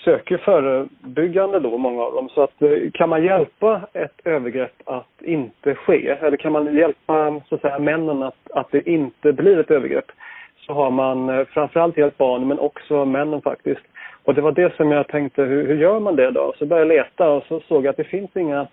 söker 0.03 0.37
förebyggande 0.37 1.59
då, 1.59 1.77
många 1.77 2.03
av 2.03 2.13
dem. 2.13 2.29
Så 2.29 2.43
att 2.43 2.61
eh, 2.61 2.91
kan 2.93 3.09
man 3.09 3.23
hjälpa 3.23 3.81
ett 3.93 4.21
övergrepp 4.23 4.73
att 4.85 5.21
inte 5.21 5.75
ske, 5.75 6.07
eller 6.07 6.37
kan 6.37 6.51
man 6.51 6.75
hjälpa 6.75 7.41
så 7.49 7.55
att 7.55 7.61
säga, 7.61 7.79
männen 7.79 8.23
att, 8.23 8.51
att 8.53 8.71
det 8.71 8.89
inte 8.89 9.33
blir 9.33 9.59
ett 9.59 9.71
övergrepp, 9.71 10.11
så 10.65 10.73
har 10.73 10.91
man 10.91 11.29
eh, 11.29 11.45
framförallt 11.45 11.97
hjälpt 11.97 12.17
barnen 12.17 12.47
men 12.47 12.59
också 12.59 13.05
männen 13.05 13.41
faktiskt. 13.41 13.81
Och 14.23 14.33
det 14.35 14.41
var 14.41 14.51
det 14.51 14.75
som 14.75 14.91
jag 14.91 15.07
tänkte, 15.07 15.41
hur, 15.41 15.67
hur 15.67 15.77
gör 15.77 15.99
man 15.99 16.15
det 16.15 16.31
då? 16.31 16.53
Så 16.59 16.65
började 16.65 16.93
jag 16.93 17.05
leta 17.05 17.29
och 17.29 17.43
så 17.47 17.59
såg 17.59 17.85
jag 17.85 17.89
att 17.89 17.97
det 17.97 18.03
finns 18.03 18.35
inga 18.35 18.67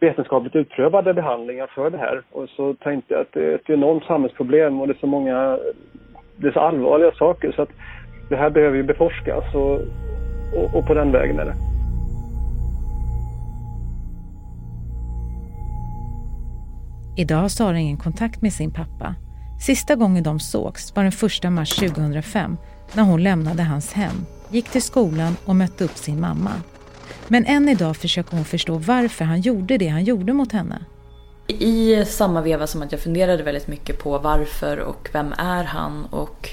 vetenskapligt 0.00 0.56
utprövade 0.56 1.14
behandlingar 1.14 1.66
för 1.66 1.90
det 1.90 1.98
här. 1.98 2.22
Och 2.32 2.48
så 2.48 2.74
tänkte 2.74 3.14
jag 3.14 3.20
att 3.20 3.32
det 3.32 3.44
är 3.44 3.54
ett 3.54 3.70
enormt 3.70 4.04
samhällsproblem 4.04 4.80
och 4.80 4.86
det 4.86 4.92
är 4.92 5.00
så 5.00 5.06
många, 5.06 5.58
det 6.36 6.48
är 6.48 6.52
så 6.52 6.60
allvarliga 6.60 7.12
saker 7.12 7.52
så 7.52 7.62
att 7.62 7.72
det 8.28 8.36
här 8.36 8.50
behöver 8.50 8.76
ju 8.76 8.82
beforskas 8.82 9.54
och, 9.54 9.80
och, 10.54 10.74
och 10.74 10.86
på 10.86 10.94
den 10.94 11.12
vägen 11.12 11.38
är 11.38 11.44
det. 11.44 11.54
Idag 17.16 17.36
har 17.36 17.48
Sara 17.48 17.78
ingen 17.78 17.96
kontakt 17.96 18.42
med 18.42 18.52
sin 18.52 18.70
pappa. 18.70 19.14
Sista 19.60 19.94
gången 19.96 20.22
de 20.22 20.40
sågs 20.40 20.96
var 20.96 21.02
den 21.02 21.12
1 21.48 21.52
mars 21.52 21.76
2005 21.76 22.56
när 22.92 23.02
hon 23.02 23.22
lämnade 23.22 23.62
hans 23.62 23.92
hem, 23.92 24.26
gick 24.50 24.68
till 24.68 24.82
skolan 24.82 25.36
och 25.44 25.56
mötte 25.56 25.84
upp 25.84 25.96
sin 25.96 26.20
mamma. 26.20 26.50
Men 27.28 27.44
än 27.44 27.68
idag 27.68 27.96
försöker 27.96 28.36
hon 28.36 28.44
förstå 28.44 28.78
varför 28.78 29.24
han 29.24 29.40
gjorde 29.40 29.78
det 29.78 29.88
han 29.88 30.04
gjorde 30.04 30.32
mot 30.32 30.52
henne. 30.52 30.78
I 31.46 32.04
samma 32.04 32.42
veva 32.42 32.66
som 32.66 32.82
att 32.82 32.92
jag 32.92 33.00
funderade 33.00 33.42
väldigt 33.42 33.68
mycket 33.68 33.98
på 33.98 34.18
varför 34.18 34.78
och 34.78 35.08
vem 35.12 35.32
är 35.38 35.64
han 35.64 36.04
och 36.04 36.48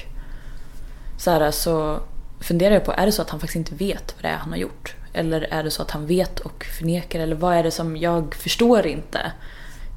så, 1.16 1.30
här, 1.30 1.50
så 1.50 2.00
funderar 2.40 2.74
jag 2.74 2.84
på, 2.84 2.92
är 2.92 3.06
det 3.06 3.12
så 3.12 3.22
att 3.22 3.30
han 3.30 3.40
faktiskt 3.40 3.56
inte 3.56 3.74
vet 3.74 4.14
vad 4.16 4.22
det 4.22 4.28
är 4.28 4.36
han 4.36 4.50
har 4.50 4.58
gjort? 4.58 4.96
Eller 5.12 5.40
är 5.40 5.64
det 5.64 5.70
så 5.70 5.82
att 5.82 5.90
han 5.90 6.06
vet 6.06 6.40
och 6.40 6.64
förnekar? 6.78 7.20
Eller 7.20 7.36
vad 7.36 7.54
är 7.54 7.62
det 7.62 7.70
som 7.70 7.96
jag 7.96 8.34
förstår 8.34 8.86
inte? 8.86 9.20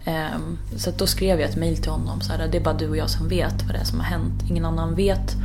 Um, 0.06 0.60
så 0.78 0.92
då 0.92 1.08
skrev 1.08 1.40
jag 1.40 1.50
ett 1.50 1.58
mail 1.58 1.78
till 1.78 1.92
honom. 1.92 2.22
Så 2.22 2.34
här, 2.34 2.48
det 2.48 2.58
är 2.58 2.62
bara 2.62 2.74
du 2.74 2.90
och 2.90 2.98
jag 2.98 3.10
som 3.10 3.28
vet 3.28 3.64
vad 3.64 3.76
det 3.76 3.80
är 3.80 3.84
som 3.84 4.00
har 4.00 4.06
hänt. 4.06 4.44
Ingen 4.50 4.66
annan 4.66 4.96
vet. 4.96 5.36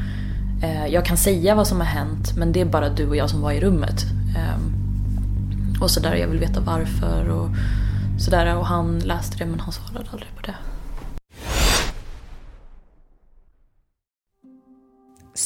Uh, 0.62 0.86
jag 0.86 1.04
kan 1.04 1.16
säga 1.16 1.54
vad 1.54 1.66
som 1.66 1.80
har 1.80 1.86
hänt 1.86 2.36
men 2.36 2.52
det 2.52 2.60
är 2.60 2.64
bara 2.64 2.88
du 2.88 3.08
och 3.08 3.16
jag 3.16 3.30
som 3.30 3.40
var 3.40 3.52
i 3.52 3.60
rummet. 3.60 4.04
Um, 4.56 5.82
och 5.82 5.90
sådär, 5.90 6.14
jag 6.14 6.28
vill 6.28 6.38
veta 6.38 6.60
varför 6.60 7.28
och 7.28 7.48
sådär. 8.18 8.56
Och 8.56 8.66
han 8.66 8.98
läste 8.98 9.38
det 9.38 9.46
men 9.46 9.60
han 9.60 9.72
svarade 9.72 10.10
aldrig 10.10 10.30
på 10.36 10.42
det. 10.42 10.54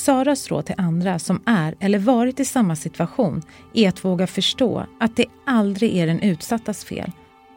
Saras 0.08 0.48
råd 0.48 0.66
till 0.66 0.74
andra 0.78 1.18
som 1.18 1.42
är 1.46 1.74
eller 1.80 1.98
varit 1.98 2.40
i 2.40 2.44
samma 2.44 2.76
situation 2.76 3.42
är 3.74 3.88
att 3.88 4.04
våga 4.04 4.26
förstå 4.26 4.86
att 5.00 5.16
det 5.16 5.26
aldrig 5.46 5.96
är 5.96 6.06
den 6.06 6.20
utsattas 6.20 6.84
fel 6.84 7.12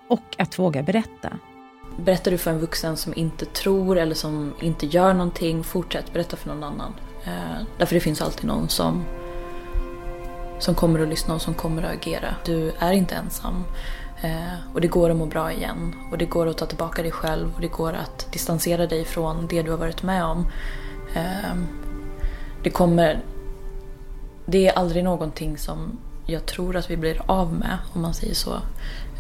och 0.10 0.36
att 0.38 0.60
våga 0.60 0.84
berätta. 0.84 1.30
Berättar 2.06 2.32
du 2.32 2.38
för 2.38 2.52
en 2.52 2.60
vuxen 2.60 2.98
som 2.98 3.14
inte 3.16 3.46
tror 3.46 3.98
eller 3.98 4.16
som 4.16 4.54
inte 4.62 4.86
gör 4.86 5.14
någonting, 5.14 5.64
fortsätt 5.64 6.14
berätta 6.14 6.38
för 6.38 6.50
någon 6.50 6.64
annan. 6.64 6.94
Eh, 7.26 7.66
därför 7.78 7.96
det 7.96 8.02
finns 8.02 8.22
alltid 8.22 8.46
någon 8.46 8.70
som, 8.70 9.04
som 10.60 10.76
kommer 10.76 11.00
att 11.00 11.10
lyssna 11.10 11.36
och 11.36 11.42
som 11.42 11.54
kommer 11.54 11.84
att 11.84 11.94
agera. 11.94 12.36
Du 12.46 12.72
är 12.80 12.92
inte 12.92 13.16
ensam. 13.16 13.64
Eh, 14.22 14.74
och 14.74 14.82
det 14.82 14.88
går 14.88 15.10
att 15.10 15.18
må 15.18 15.26
bra 15.26 15.52
igen. 15.52 15.96
Och 16.12 16.18
det 16.18 16.26
går 16.26 16.48
att 16.48 16.58
ta 16.58 16.66
tillbaka 16.66 17.02
dig 17.02 17.12
själv 17.12 17.54
och 17.56 17.62
det 17.62 17.72
går 17.72 17.94
att 17.94 18.32
distansera 18.32 18.88
dig 18.88 19.06
från 19.06 19.48
det 19.48 19.62
du 19.62 19.72
har 19.72 19.78
varit 19.78 20.04
med 20.04 20.26
om. 20.26 20.48
Eh, 21.16 21.56
det 22.64 22.70
kommer... 22.70 23.20
Det 24.46 24.68
är 24.68 24.74
aldrig 24.74 25.04
någonting 25.04 25.58
som 25.58 26.00
jag 26.26 26.46
tror 26.46 26.76
att 26.76 26.90
vi 26.92 26.98
blir 26.98 27.22
av 27.26 27.54
med, 27.54 27.78
om 27.94 28.02
man 28.02 28.14
säger 28.14 28.34
så. 28.34 28.62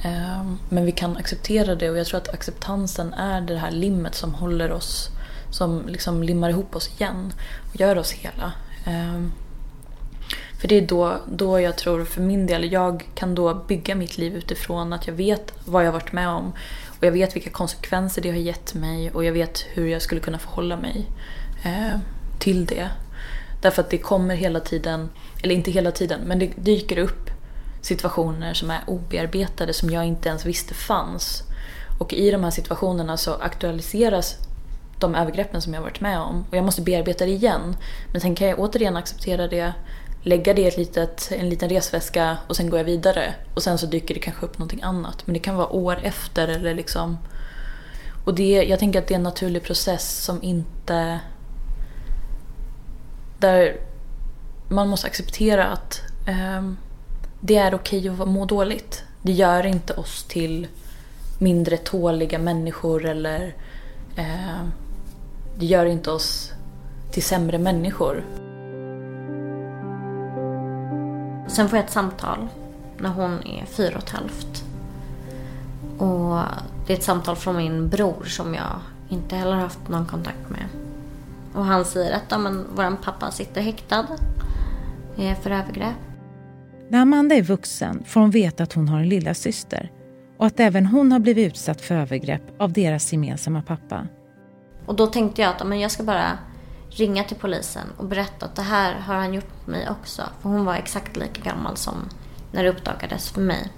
Ehm, 0.04 0.58
men 0.70 0.86
vi 0.86 0.92
kan 0.92 1.18
acceptera 1.18 1.76
det 1.76 1.90
och 1.90 1.98
jag 1.98 2.08
tror 2.08 2.18
att 2.18 2.34
acceptansen 2.34 3.14
är 3.14 3.42
det 3.42 3.58
här 3.58 3.72
limmet 3.72 4.16
som 4.16 4.34
håller 4.34 4.72
oss, 4.72 5.10
som 5.50 5.88
liksom 5.88 6.24
limmar 6.24 6.50
ihop 6.50 6.76
oss 6.76 6.88
igen 6.88 7.34
och 7.70 7.80
gör 7.80 7.98
oss 7.98 8.12
hela. 8.12 8.52
Ehm, 8.86 9.32
för 10.60 10.68
det 10.68 10.76
är 10.76 10.88
då, 10.88 11.18
då 11.28 11.60
jag 11.60 11.78
tror, 11.78 12.06
för 12.06 12.22
min 12.22 12.48
del, 12.48 12.72
jag 12.72 13.10
kan 13.16 13.36
då 13.36 13.54
bygga 13.54 13.96
mitt 13.96 14.18
liv 14.18 14.36
utifrån 14.36 14.94
att 14.94 15.08
jag 15.08 15.14
vet 15.14 15.54
vad 15.66 15.86
jag 15.86 15.92
varit 15.92 16.12
med 16.12 16.30
om 16.30 16.54
och 17.00 17.06
jag 17.06 17.12
vet 17.12 17.36
vilka 17.36 17.50
konsekvenser 17.50 18.22
det 18.22 18.30
har 18.30 18.38
gett 18.38 18.74
mig 18.74 19.12
och 19.12 19.26
jag 19.26 19.32
vet 19.32 19.66
hur 19.74 19.88
jag 19.88 20.02
skulle 20.02 20.22
kunna 20.22 20.40
förhålla 20.40 20.78
mig 20.78 21.06
ehm, 21.64 22.00
till 22.40 22.66
det. 22.66 22.90
Därför 23.62 23.82
att 23.82 23.90
det 23.90 23.98
kommer 23.98 24.36
hela 24.36 24.60
tiden, 24.60 25.10
eller 25.44 25.56
inte 25.56 25.72
hela 25.72 25.92
tiden, 25.92 26.22
men 26.26 26.40
det 26.40 26.52
dyker 26.56 26.98
upp 26.98 27.30
situationer 27.82 28.54
som 28.54 28.72
är 28.72 28.82
obearbetade 28.88 29.74
som 29.74 29.90
jag 29.90 30.06
inte 30.06 30.30
ens 30.30 30.46
visste 30.46 30.74
fanns. 30.74 31.44
Och 32.00 32.14
i 32.14 32.32
de 32.32 32.44
här 32.44 32.52
situationerna 32.52 33.18
så 33.18 33.34
aktualiseras 33.34 34.38
de 35.00 35.16
övergreppen 35.16 35.62
som 35.62 35.74
jag 35.74 35.82
varit 35.82 36.02
med 36.02 36.20
om 36.20 36.46
och 36.50 36.58
jag 36.58 36.66
måste 36.66 36.82
bearbeta 36.82 37.26
det 37.26 37.32
igen. 37.32 37.76
Men 38.12 38.22
sen 38.22 38.36
kan 38.36 38.48
jag 38.48 38.60
återigen 38.60 38.98
acceptera 38.98 39.48
det, 39.48 39.74
lägga 40.24 40.54
det 40.54 40.62
i 40.62 40.68
ett 40.68 40.78
litet, 40.78 41.32
en 41.32 41.50
liten 41.50 41.70
resväska 41.70 42.38
och 42.48 42.56
sen 42.56 42.70
går 42.70 42.80
jag 42.80 42.86
vidare. 42.86 43.34
Och 43.56 43.64
sen 43.64 43.78
så 43.78 43.86
dyker 43.86 44.14
det 44.14 44.20
kanske 44.20 44.46
upp 44.46 44.58
någonting 44.58 44.82
annat. 44.84 45.28
Men 45.28 45.34
det 45.34 45.40
kan 45.40 45.56
vara 45.56 45.70
år 45.70 46.00
efter 46.04 46.48
eller 46.48 46.76
liksom... 46.76 47.18
Och 48.26 48.36
det, 48.36 48.64
jag 48.64 48.80
tänker 48.80 49.00
att 49.00 49.08
det 49.08 49.14
är 49.14 49.18
en 49.18 49.24
naturlig 49.24 49.64
process 49.64 50.24
som 50.24 50.44
inte 50.44 51.20
där 53.42 53.78
man 54.68 54.90
måste 54.90 55.08
acceptera 55.08 55.68
att 55.68 56.02
eh, 56.28 56.72
det 57.40 57.58
är 57.58 57.76
okej 57.76 58.10
att 58.10 58.28
må 58.28 58.46
dåligt. 58.46 59.04
Det 59.22 59.32
gör 59.32 59.66
inte 59.66 59.94
oss 59.94 60.24
till 60.24 60.68
mindre 61.40 61.78
tåliga 61.78 62.40
människor 62.40 63.06
eller 63.06 63.56
eh, 64.16 64.66
det 65.60 65.66
gör 65.66 65.86
inte 65.86 66.12
oss 66.12 66.52
till 67.12 67.24
sämre 67.24 67.58
människor. 67.58 68.24
Sen 71.48 71.70
får 71.70 71.78
jag 71.78 71.86
ett 71.86 71.92
samtal 71.92 72.48
när 72.98 73.10
hon 73.10 73.48
är 73.48 73.66
fyra 73.66 73.98
och 73.98 74.04
ett 74.04 74.10
halvt. 74.10 74.64
Och 75.98 76.42
det 76.88 76.94
är 76.94 76.98
ett 76.98 77.04
samtal 77.04 77.36
från 77.36 77.58
min 77.58 77.90
bror 77.90 78.24
som 78.24 78.54
jag 78.56 78.80
inte 79.10 79.36
heller 79.36 79.56
haft 79.56 79.88
någon 79.88 80.06
kontakt 80.06 80.50
med. 80.50 80.81
Och 81.54 81.66
han 81.66 81.86
säger 81.86 82.16
att 82.16 82.24
ja, 82.30 82.38
men, 82.38 82.66
vår 82.76 82.96
pappa 83.04 83.32
sitter 83.32 83.62
häktad 83.62 84.08
eh, 85.18 85.40
för 85.40 85.52
övergrepp. 85.52 85.96
När 86.90 87.02
Amanda 87.02 87.36
är 87.36 87.42
vuxen 87.42 88.04
får 88.06 88.22
hon 88.22 88.32
veta 88.32 88.64
att 88.64 88.74
hon 88.74 88.90
har 88.90 89.00
en 89.00 89.10
lilla 89.10 89.34
syster 89.34 89.92
och 90.38 90.46
att 90.46 90.60
även 90.60 90.86
hon 90.86 91.12
har 91.12 91.20
blivit 91.20 91.48
utsatt 91.48 91.82
för 91.82 91.96
övergrepp 91.96 92.42
av 92.58 92.74
deras 92.74 93.14
gemensamma 93.14 93.62
pappa. 93.62 94.08
Och 94.86 94.96
då 94.96 95.08
tänkte 95.08 95.42
jag 95.42 95.50
att 95.50 95.68
men 95.68 95.80
jag 95.80 95.92
ska 95.92 96.04
bara 96.04 96.38
ringa 96.90 97.24
till 97.24 97.38
polisen 97.38 97.88
och 97.98 98.06
berätta 98.06 98.46
att 98.46 98.56
det 98.56 98.62
här 98.62 99.00
har 99.00 99.16
han 99.16 99.34
gjort 99.34 99.58
mot 99.58 99.68
mig 99.68 99.90
också. 99.90 100.22
För 100.42 100.50
hon 100.50 100.66
var 100.66 100.76
exakt 100.76 101.18
lika 101.18 101.42
gammal 101.42 101.78
som 101.78 101.96
när 102.52 102.64
det 102.64 102.70
uppdagades 102.70 103.30
för 103.30 103.42
mig. 103.42 103.72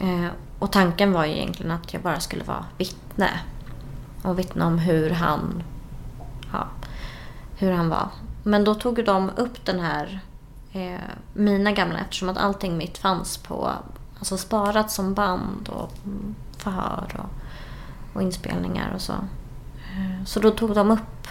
Eh, 0.00 0.26
och 0.58 0.72
tanken 0.72 1.12
var 1.12 1.24
ju 1.24 1.32
egentligen 1.32 1.72
att 1.72 1.92
jag 1.92 2.02
bara 2.02 2.20
skulle 2.20 2.44
vara 2.44 2.64
vittne. 2.78 3.30
Och 4.22 4.38
vittna 4.38 4.66
om 4.66 4.78
hur 4.78 5.10
han 5.10 5.62
hur 7.58 7.72
han 7.72 7.88
var. 7.88 8.08
Men 8.42 8.64
då 8.64 8.74
tog 8.74 9.04
de 9.04 9.30
upp 9.36 9.64
den 9.64 9.80
här, 9.80 10.20
eh, 10.72 11.00
mina 11.32 11.72
gamla, 11.72 11.98
eftersom 11.98 12.28
att 12.28 12.38
allting 12.38 12.76
mitt 12.76 12.98
fanns 12.98 13.38
på, 13.38 13.72
alltså 14.18 14.38
sparat 14.38 14.90
som 14.90 15.14
band 15.14 15.68
och 15.68 15.92
förhör 16.56 17.16
och, 17.18 17.30
och 18.16 18.22
inspelningar 18.22 18.94
och 18.94 19.00
så. 19.00 19.12
Eh, 19.12 20.24
så 20.24 20.40
då 20.40 20.50
tog 20.50 20.74
de 20.74 20.90
upp, 20.90 21.28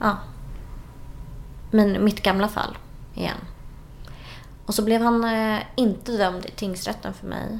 ja, 0.00 0.16
min, 1.70 2.04
mitt 2.04 2.22
gamla 2.22 2.48
fall 2.48 2.78
igen. 3.14 3.38
Och 4.66 4.74
så 4.74 4.84
blev 4.84 5.02
han 5.02 5.24
eh, 5.24 5.58
inte 5.74 6.12
dömd 6.12 6.46
i 6.46 6.50
tingsrätten 6.50 7.14
för 7.14 7.26
mig. 7.26 7.58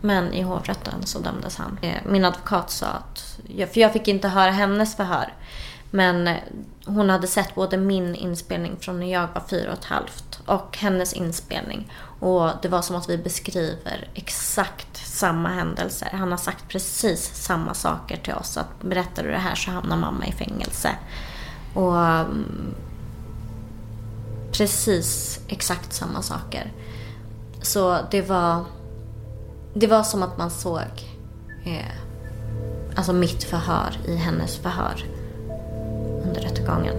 Men 0.00 0.32
i 0.32 0.42
hovrätten 0.42 1.06
så 1.06 1.18
dömdes 1.18 1.56
han. 1.56 1.78
Eh, 1.82 2.02
min 2.06 2.24
advokat 2.24 2.70
sa 2.70 2.86
att, 2.86 3.40
för 3.72 3.80
jag 3.80 3.92
fick 3.92 4.08
inte 4.08 4.28
höra 4.28 4.50
hennes 4.50 4.96
förhör. 4.96 5.32
Men 5.94 6.28
hon 6.86 7.10
hade 7.10 7.26
sett 7.26 7.54
både 7.54 7.76
min 7.76 8.14
inspelning 8.14 8.76
från 8.80 9.00
när 9.00 9.12
jag 9.12 9.28
var 9.34 9.42
fyra 9.48 9.72
och 9.72 9.78
ett 9.78 9.84
halvt 9.84 10.40
och 10.46 10.78
hennes 10.78 11.12
inspelning. 11.12 11.92
Och 12.20 12.50
det 12.62 12.68
var 12.68 12.82
som 12.82 12.96
att 12.96 13.08
vi 13.08 13.18
beskriver 13.18 14.08
exakt 14.14 14.96
samma 15.06 15.48
händelser. 15.48 16.08
Han 16.12 16.30
har 16.30 16.38
sagt 16.38 16.68
precis 16.68 17.34
samma 17.34 17.74
saker 17.74 18.16
till 18.16 18.34
oss. 18.34 18.56
Att 18.56 18.82
berättar 18.82 19.22
du 19.22 19.30
det 19.30 19.38
här 19.38 19.54
så 19.54 19.70
hamnar 19.70 19.96
mamma 19.96 20.26
i 20.26 20.32
fängelse. 20.32 20.90
Och 21.74 21.94
um, 21.94 22.74
precis 24.52 25.40
exakt 25.48 25.92
samma 25.92 26.22
saker. 26.22 26.72
Så 27.62 27.98
det 28.10 28.22
var, 28.22 28.64
det 29.74 29.86
var 29.86 30.02
som 30.02 30.22
att 30.22 30.38
man 30.38 30.50
såg 30.50 31.08
eh, 31.64 31.96
alltså 32.96 33.12
mitt 33.12 33.44
förhör 33.44 33.96
i 34.06 34.16
hennes 34.16 34.56
förhör 34.56 35.13
under 36.34 36.48
rättegången. 36.48 36.94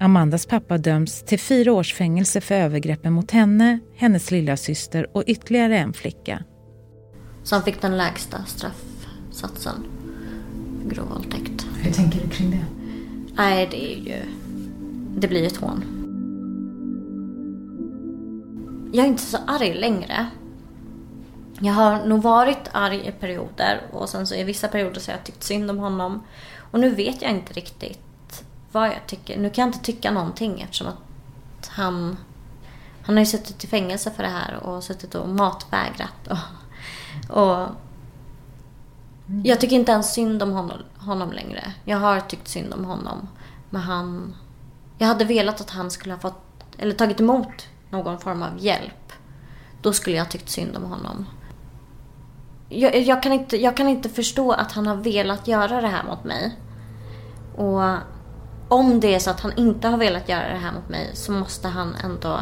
Amandas 0.00 0.46
pappa 0.46 0.78
döms 0.78 1.22
till 1.22 1.38
fyra 1.38 1.72
års 1.72 1.94
fängelse 1.94 2.40
för 2.40 2.54
övergreppen 2.54 3.12
mot 3.12 3.30
henne, 3.30 3.78
hennes 3.96 4.30
lilla 4.30 4.56
syster 4.56 5.16
och 5.16 5.24
ytterligare 5.26 5.78
en 5.78 5.92
flicka. 5.92 6.44
Så 7.42 7.54
han 7.54 7.64
fick 7.64 7.82
den 7.82 7.96
lägsta 7.96 8.44
straffsatsen 8.44 9.74
för 10.82 10.94
grov 10.94 11.08
våldtäkt. 11.08 11.66
Hur 11.82 11.92
tänker 11.92 12.20
du 12.20 12.28
kring 12.28 12.50
det? 12.50 12.64
Nej, 13.36 13.68
det 13.70 13.94
är 13.94 13.98
ju... 13.98 14.16
Det 15.16 15.28
blir 15.28 15.46
ett 15.46 15.56
hån. 15.56 15.84
Jag 18.92 19.04
är 19.04 19.08
inte 19.08 19.22
så 19.22 19.38
arg 19.46 19.74
längre. 19.74 20.26
Jag 21.64 21.72
har 21.72 22.04
nog 22.06 22.22
varit 22.22 22.68
arg 22.72 23.08
i 23.08 23.12
perioder 23.12 23.82
och 23.92 24.08
sen 24.08 24.26
så 24.26 24.34
i 24.34 24.44
vissa 24.44 24.68
perioder 24.68 25.00
så 25.00 25.10
har 25.10 25.16
jag 25.16 25.24
tyckt 25.26 25.42
synd 25.42 25.70
om 25.70 25.78
honom. 25.78 26.22
Och 26.70 26.80
nu 26.80 26.94
vet 26.94 27.22
jag 27.22 27.30
inte 27.30 27.52
riktigt 27.52 28.44
vad 28.72 28.88
jag 28.88 29.06
tycker. 29.06 29.38
Nu 29.38 29.50
kan 29.50 29.62
jag 29.62 29.68
inte 29.68 29.84
tycka 29.84 30.10
någonting 30.10 30.60
eftersom 30.60 30.86
att 30.86 31.68
han... 31.68 32.16
Han 33.02 33.14
har 33.14 33.20
ju 33.20 33.26
suttit 33.26 33.64
i 33.64 33.66
fängelse 33.66 34.10
för 34.10 34.22
det 34.22 34.28
här 34.28 34.56
och 34.56 34.84
suttit 34.84 35.14
och 35.14 35.28
matvägrat. 35.28 36.28
Och, 36.28 37.38
och 37.38 37.68
jag 39.44 39.60
tycker 39.60 39.76
inte 39.76 39.92
ens 39.92 40.14
synd 40.14 40.42
om 40.42 40.52
honom, 40.52 40.78
honom 40.98 41.32
längre. 41.32 41.72
Jag 41.84 41.98
har 41.98 42.20
tyckt 42.20 42.48
synd 42.48 42.74
om 42.74 42.84
honom. 42.84 43.28
Men 43.70 43.82
han... 43.82 44.34
Jag 44.98 45.06
hade 45.06 45.24
velat 45.24 45.60
att 45.60 45.70
han 45.70 45.90
skulle 45.90 46.14
ha 46.14 46.20
fått, 46.20 46.42
eller 46.78 46.94
tagit 46.94 47.20
emot 47.20 47.68
någon 47.90 48.20
form 48.20 48.42
av 48.42 48.58
hjälp. 48.58 49.12
Då 49.82 49.92
skulle 49.92 50.16
jag 50.16 50.24
ha 50.24 50.30
tyckt 50.30 50.48
synd 50.48 50.76
om 50.76 50.84
honom 50.84 51.26
jag, 52.72 52.96
jag, 52.96 53.22
kan 53.22 53.32
inte, 53.32 53.56
jag 53.56 53.76
kan 53.76 53.88
inte 53.88 54.08
förstå 54.08 54.52
att 54.52 54.72
han 54.72 54.86
har 54.86 54.96
velat 54.96 55.48
göra 55.48 55.80
det 55.80 55.88
här 55.88 56.04
mot 56.04 56.24
mig. 56.24 56.52
Och 57.56 57.82
om 58.68 59.00
det 59.00 59.14
är 59.14 59.18
så 59.18 59.30
att 59.30 59.40
han 59.40 59.52
inte 59.56 59.88
har 59.88 59.98
velat 59.98 60.28
göra 60.28 60.48
det 60.48 60.58
här 60.58 60.72
mot 60.72 60.88
mig 60.88 61.10
så 61.12 61.32
måste 61.32 61.68
han 61.68 61.94
ändå 62.04 62.38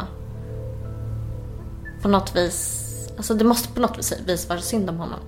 på 2.01 2.07
något 2.07 2.35
vis, 2.35 3.13
alltså 3.17 3.33
det 3.33 3.45
måste 3.45 3.73
på 3.75 3.81
något 3.81 3.97
vis 4.27 4.49
vara 4.49 4.59
synd 4.59 4.89
om 4.89 4.97
honom. 4.97 5.19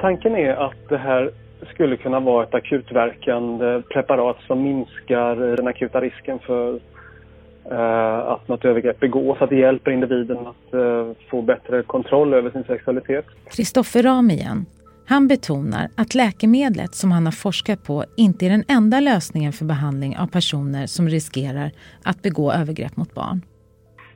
Tanken 0.00 0.36
är 0.36 0.54
att 0.66 0.88
det 0.88 0.98
här 0.98 1.30
skulle 1.74 1.96
kunna 1.96 2.20
vara 2.20 2.44
ett 2.44 2.54
akutverkande 2.54 3.82
preparat 3.82 4.36
som 4.46 4.62
minskar 4.62 5.56
den 5.56 5.68
akuta 5.68 6.00
risken 6.00 6.38
för 6.38 6.80
att 7.64 8.48
något 8.48 8.64
övergrepp 8.64 9.00
begås, 9.00 9.38
att 9.40 9.50
det 9.50 9.56
hjälper 9.56 9.90
individen 9.90 10.36
att 10.36 10.74
eh, 10.74 11.10
få 11.30 11.42
bättre 11.42 11.82
kontroll 11.82 12.34
över 12.34 12.50
sin 12.50 12.64
sexualitet. 12.64 13.24
Kristoffer 13.50 14.02
Ram 14.02 14.30
igen. 14.30 14.66
Han 15.06 15.28
betonar 15.28 15.88
att 15.96 16.14
läkemedlet 16.14 16.94
som 16.94 17.12
han 17.12 17.24
har 17.24 17.32
forskat 17.32 17.84
på 17.84 18.04
inte 18.16 18.46
är 18.46 18.50
den 18.50 18.64
enda 18.68 19.00
lösningen 19.00 19.52
för 19.52 19.64
behandling 19.64 20.16
av 20.18 20.26
personer 20.26 20.86
som 20.86 21.08
riskerar 21.08 21.70
att 22.04 22.22
begå 22.22 22.52
övergrepp 22.52 22.96
mot 22.96 23.14
barn. 23.14 23.42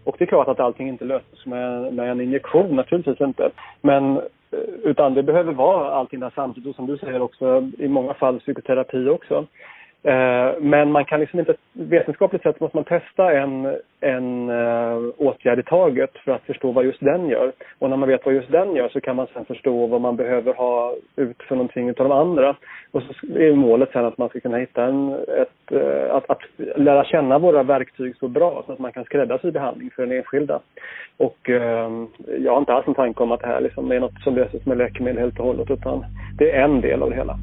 Och 0.05 0.17
det 0.19 0.25
är 0.25 0.27
klart 0.27 0.49
att 0.49 0.61
allting 0.61 0.89
inte 0.89 1.05
löses 1.05 1.47
med, 1.47 1.95
med 1.95 2.11
en 2.11 2.21
injektion, 2.21 2.77
naturligtvis 2.77 3.21
inte. 3.21 3.51
Men 3.81 4.17
eh, 4.17 4.23
utan 4.85 5.15
det 5.15 5.23
behöver 5.23 5.53
vara 5.53 5.91
allting 5.91 6.21
där 6.21 6.33
samtidigt 6.35 6.69
och 6.69 6.77
som 6.77 6.87
du 6.87 6.99
säger 6.99 7.23
också 7.23 7.71
i 7.79 7.89
många 7.89 8.15
fall 8.15 8.41
psykoterapi 8.41 9.09
också. 9.09 9.47
Eh, 10.07 10.55
men 10.61 10.93
man 10.93 11.05
kan 11.05 11.21
liksom 11.21 11.39
inte, 11.39 11.55
vetenskapligt 11.73 12.43
sett 12.43 12.61
måste 12.61 12.77
man 12.77 12.85
testa 12.85 13.33
en, 13.33 13.77
en 14.01 14.51
uh, 14.51 15.13
åtgärd 15.17 15.59
i 15.59 15.63
taget 15.63 16.11
för 16.25 16.33
att 16.33 16.43
förstå 16.43 16.73
vad 16.73 16.85
just 16.85 17.01
den 17.01 17.29
gör. 17.29 17.53
Och 17.79 17.91
när 17.91 17.97
man 17.97 18.09
vet 18.09 18.27
vad 18.27 18.35
just 18.35 18.53
den 18.53 18.77
gör 18.77 18.89
så 18.89 19.01
kan 19.01 19.17
man 19.17 19.27
sen 19.35 19.45
förstå 19.45 19.87
vad 19.87 20.01
man 20.01 20.17
behöver 20.17 20.55
ha 20.55 20.95
ut 21.17 21.43
för 21.43 21.57
någonting 21.57 21.89
utav 21.89 22.09
de 22.09 22.19
andra. 22.19 22.57
Och 22.93 23.03
så 23.03 23.39
är 23.39 23.53
målet 23.53 23.93
sen 23.93 24.05
att 24.05 24.19
man 24.19 24.29
ska 24.29 24.41
kunna 24.41 24.57
hitta 24.57 24.85
en, 24.85 25.13
ett, 25.13 25.73
uh, 25.73 26.15
att, 26.15 26.31
att 26.31 26.43
lära 26.77 27.05
känna 27.05 27.39
våra 27.39 27.63
verktyg 27.63 28.17
så 28.17 28.29
bra 28.29 28.63
så 28.67 28.73
att 28.73 28.79
man 28.79 28.93
kan 28.93 29.05
skräddarsy 29.05 29.51
behandling 29.51 29.91
för 29.91 30.07
den 30.07 30.19
enskilda. 30.19 30.61
Och 31.17 31.49
uh, 31.49 32.07
jag 32.39 32.53
har 32.53 32.59
inte 32.59 32.73
alls 32.73 32.89
en 32.89 32.95
tanke 32.95 33.23
om 33.23 33.33
att 33.33 33.41
det 33.41 33.47
här 33.47 33.61
liksom 33.61 33.93
är 33.93 34.01
något 34.01 34.21
som 34.21 34.37
löses 34.37 34.67
med 34.67 34.79
läkemedel 34.79 35.19
helt 35.19 35.39
och 35.39 35.47
hållet 35.47 35.71
utan 35.71 36.05
det 36.39 36.51
är 36.51 36.65
en 36.65 36.81
del 36.81 37.03
av 37.03 37.11
det 37.11 37.17
hela. 37.17 37.39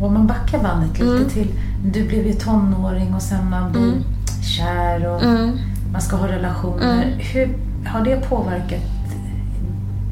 Om 0.00 0.14
man 0.14 0.26
backar 0.26 0.62
bandet 0.62 0.98
lite 0.98 1.16
mm. 1.16 1.28
till, 1.28 1.48
du 1.84 2.08
blev 2.08 2.26
ju 2.26 2.32
tonåring 2.32 3.14
och 3.14 3.22
sen 3.22 3.50
man 3.50 3.72
blir 3.72 3.82
mm. 3.82 4.04
kär 4.56 5.06
och 5.06 5.22
mm. 5.22 5.58
man 5.92 6.00
ska 6.00 6.16
ha 6.16 6.28
relationer. 6.28 7.02
Mm. 7.02 7.18
Hur 7.18 7.56
har 7.86 8.04
det 8.04 8.28
påverkat 8.28 8.82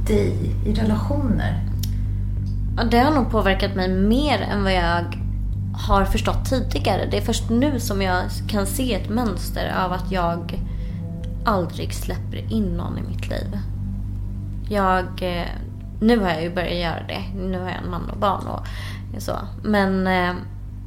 dig 0.07 0.55
i 0.67 0.75
relationer? 0.75 1.63
Ja, 2.77 2.85
det 2.85 2.99
har 2.99 3.15
nog 3.15 3.31
påverkat 3.31 3.75
mig 3.75 3.89
mer 3.89 4.41
än 4.41 4.63
vad 4.63 4.73
jag 4.75 5.21
har 5.75 6.05
förstått 6.05 6.45
tidigare. 6.45 7.09
Det 7.11 7.17
är 7.17 7.23
först 7.23 7.51
nu 7.51 7.81
som 7.81 8.03
jag 8.03 8.23
kan 8.49 8.67
se 8.67 8.95
ett 8.95 9.09
mönster 9.09 9.75
av 9.85 9.93
att 9.93 10.13
jag 10.13 10.61
aldrig 11.45 11.95
släpper 11.95 12.53
in 12.53 12.77
någon 12.77 12.99
i 12.99 13.03
mitt 13.03 13.29
liv. 13.29 13.59
Jag, 14.69 15.05
eh, 15.23 15.49
nu 16.05 16.19
har 16.19 16.31
jag 16.31 16.43
ju 16.43 16.55
börjat 16.55 16.79
göra 16.79 17.03
det. 17.09 17.25
Nu 17.37 17.59
har 17.61 17.69
jag 17.69 17.79
en 17.79 17.91
man 17.91 18.11
och 18.11 18.19
barn 18.19 18.47
och 18.47 18.67
så. 19.23 19.39
Men, 19.63 20.07
eh, 20.07 20.35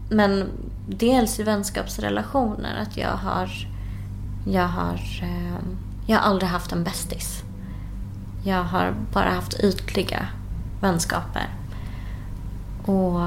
men 0.09 0.49
dels 0.87 1.39
i 1.39 1.43
vänskapsrelationer 1.43 2.81
att 2.81 2.97
jag 2.97 3.11
har, 3.11 3.51
jag 4.45 4.67
har, 4.67 4.93
eh, 5.21 5.59
jag 6.05 6.17
har 6.17 6.29
aldrig 6.29 6.49
haft 6.49 6.71
en 6.71 6.83
bästis. 6.83 7.43
Jag 8.43 8.63
har 8.63 8.93
bara 9.13 9.29
haft 9.29 9.59
ytliga 9.59 10.27
vänskaper. 10.81 11.49
Och 12.85 13.21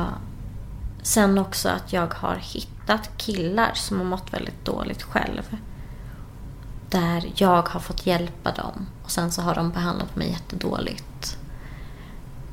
sen 1.03 1.38
också 1.38 1.68
att 1.68 1.92
jag 1.92 2.14
har 2.14 2.37
hittat 2.37 3.11
killar 3.16 3.70
som 3.74 3.98
har 3.98 4.05
mått 4.05 4.33
väldigt 4.33 4.64
dåligt 4.64 5.03
själv. 5.03 5.57
Där 6.88 7.33
jag 7.35 7.68
har 7.68 7.81
fått 7.81 8.07
hjälpa 8.07 8.53
dem 8.53 8.87
och 9.05 9.11
sen 9.11 9.33
så 9.33 9.42
har 9.42 9.55
de 9.55 9.70
behandlat 9.70 10.16
mig 10.16 10.31
jättedåligt. 10.31 11.37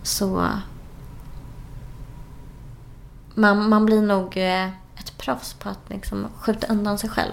Så 0.08 0.50
man, 3.34 3.70
man 3.70 3.86
blir 3.86 4.02
nog 4.02 4.38
eh, 4.38 4.68
ett 4.68 5.18
proffs 5.18 5.54
på 5.54 5.70
att 5.70 5.90
liksom 5.90 6.28
skjuta 6.40 6.68
undan 6.68 6.98
sig 6.98 7.10
själv. 7.10 7.32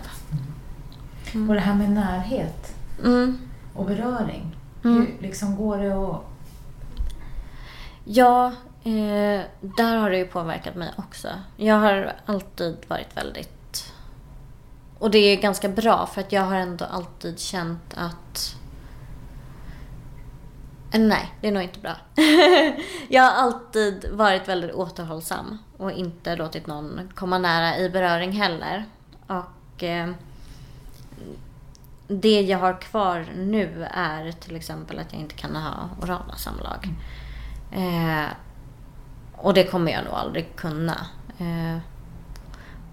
Mm. 1.35 1.49
Och 1.49 1.55
det 1.55 1.61
här 1.61 1.75
med 1.75 1.91
närhet 1.91 2.75
mm. 3.05 3.39
och 3.75 3.87
beröring. 3.87 4.57
Mm. 4.85 4.97
Hur 4.97 5.23
liksom 5.23 5.57
går 5.57 5.79
det 5.79 5.93
att... 5.93 6.21
Ja, 8.05 8.47
eh, 8.85 9.43
där 9.61 9.97
har 9.97 10.11
det 10.11 10.19
ju 10.19 10.27
påverkat 10.27 10.75
mig 10.75 10.93
också. 10.97 11.29
Jag 11.57 11.77
har 11.77 12.13
alltid 12.27 12.77
varit 12.89 13.17
väldigt... 13.17 13.93
Och 14.99 15.11
det 15.11 15.19
är 15.19 15.37
ganska 15.37 15.69
bra 15.69 16.07
för 16.07 16.21
att 16.21 16.33
jag 16.33 16.43
har 16.43 16.57
ändå 16.57 16.85
alltid 16.85 17.39
känt 17.39 17.95
att 17.97 18.57
nej, 20.99 21.35
det 21.41 21.49
är 21.49 21.53
nog 21.53 21.63
inte 21.63 21.81
bra. 21.81 21.97
jag 23.09 23.23
har 23.23 23.31
alltid 23.31 24.09
varit 24.13 24.49
väldigt 24.49 24.73
återhållsam 24.73 25.59
och 25.77 25.93
inte 25.93 26.37
låtit 26.37 26.67
någon 26.67 27.11
komma 27.15 27.39
nära 27.39 27.79
i 27.79 27.91
beröring 27.91 28.33
heller. 28.33 28.85
Och 29.27 29.83
eh, 29.83 30.11
det 32.09 32.41
jag 32.41 32.59
har 32.59 32.81
kvar 32.81 33.27
nu 33.37 33.87
är 33.91 34.33
till 34.33 34.57
exempel 34.57 34.99
att 34.99 35.13
jag 35.13 35.21
inte 35.21 35.35
kan 35.35 35.57
ha 35.57 35.89
orala 36.03 36.37
samlag. 36.37 36.89
Eh, 37.73 38.31
och 39.37 39.55
det 39.55 39.65
kommer 39.65 39.93
jag 39.93 40.05
nog 40.05 40.15
aldrig 40.15 40.57
kunna. 40.57 41.07
Eh, 41.39 41.79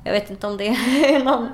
jag 0.03 0.11
vet 0.11 0.29
inte 0.29 0.47
om 0.47 0.57
det 0.57 0.67
är 0.67 1.23
någon 1.23 1.49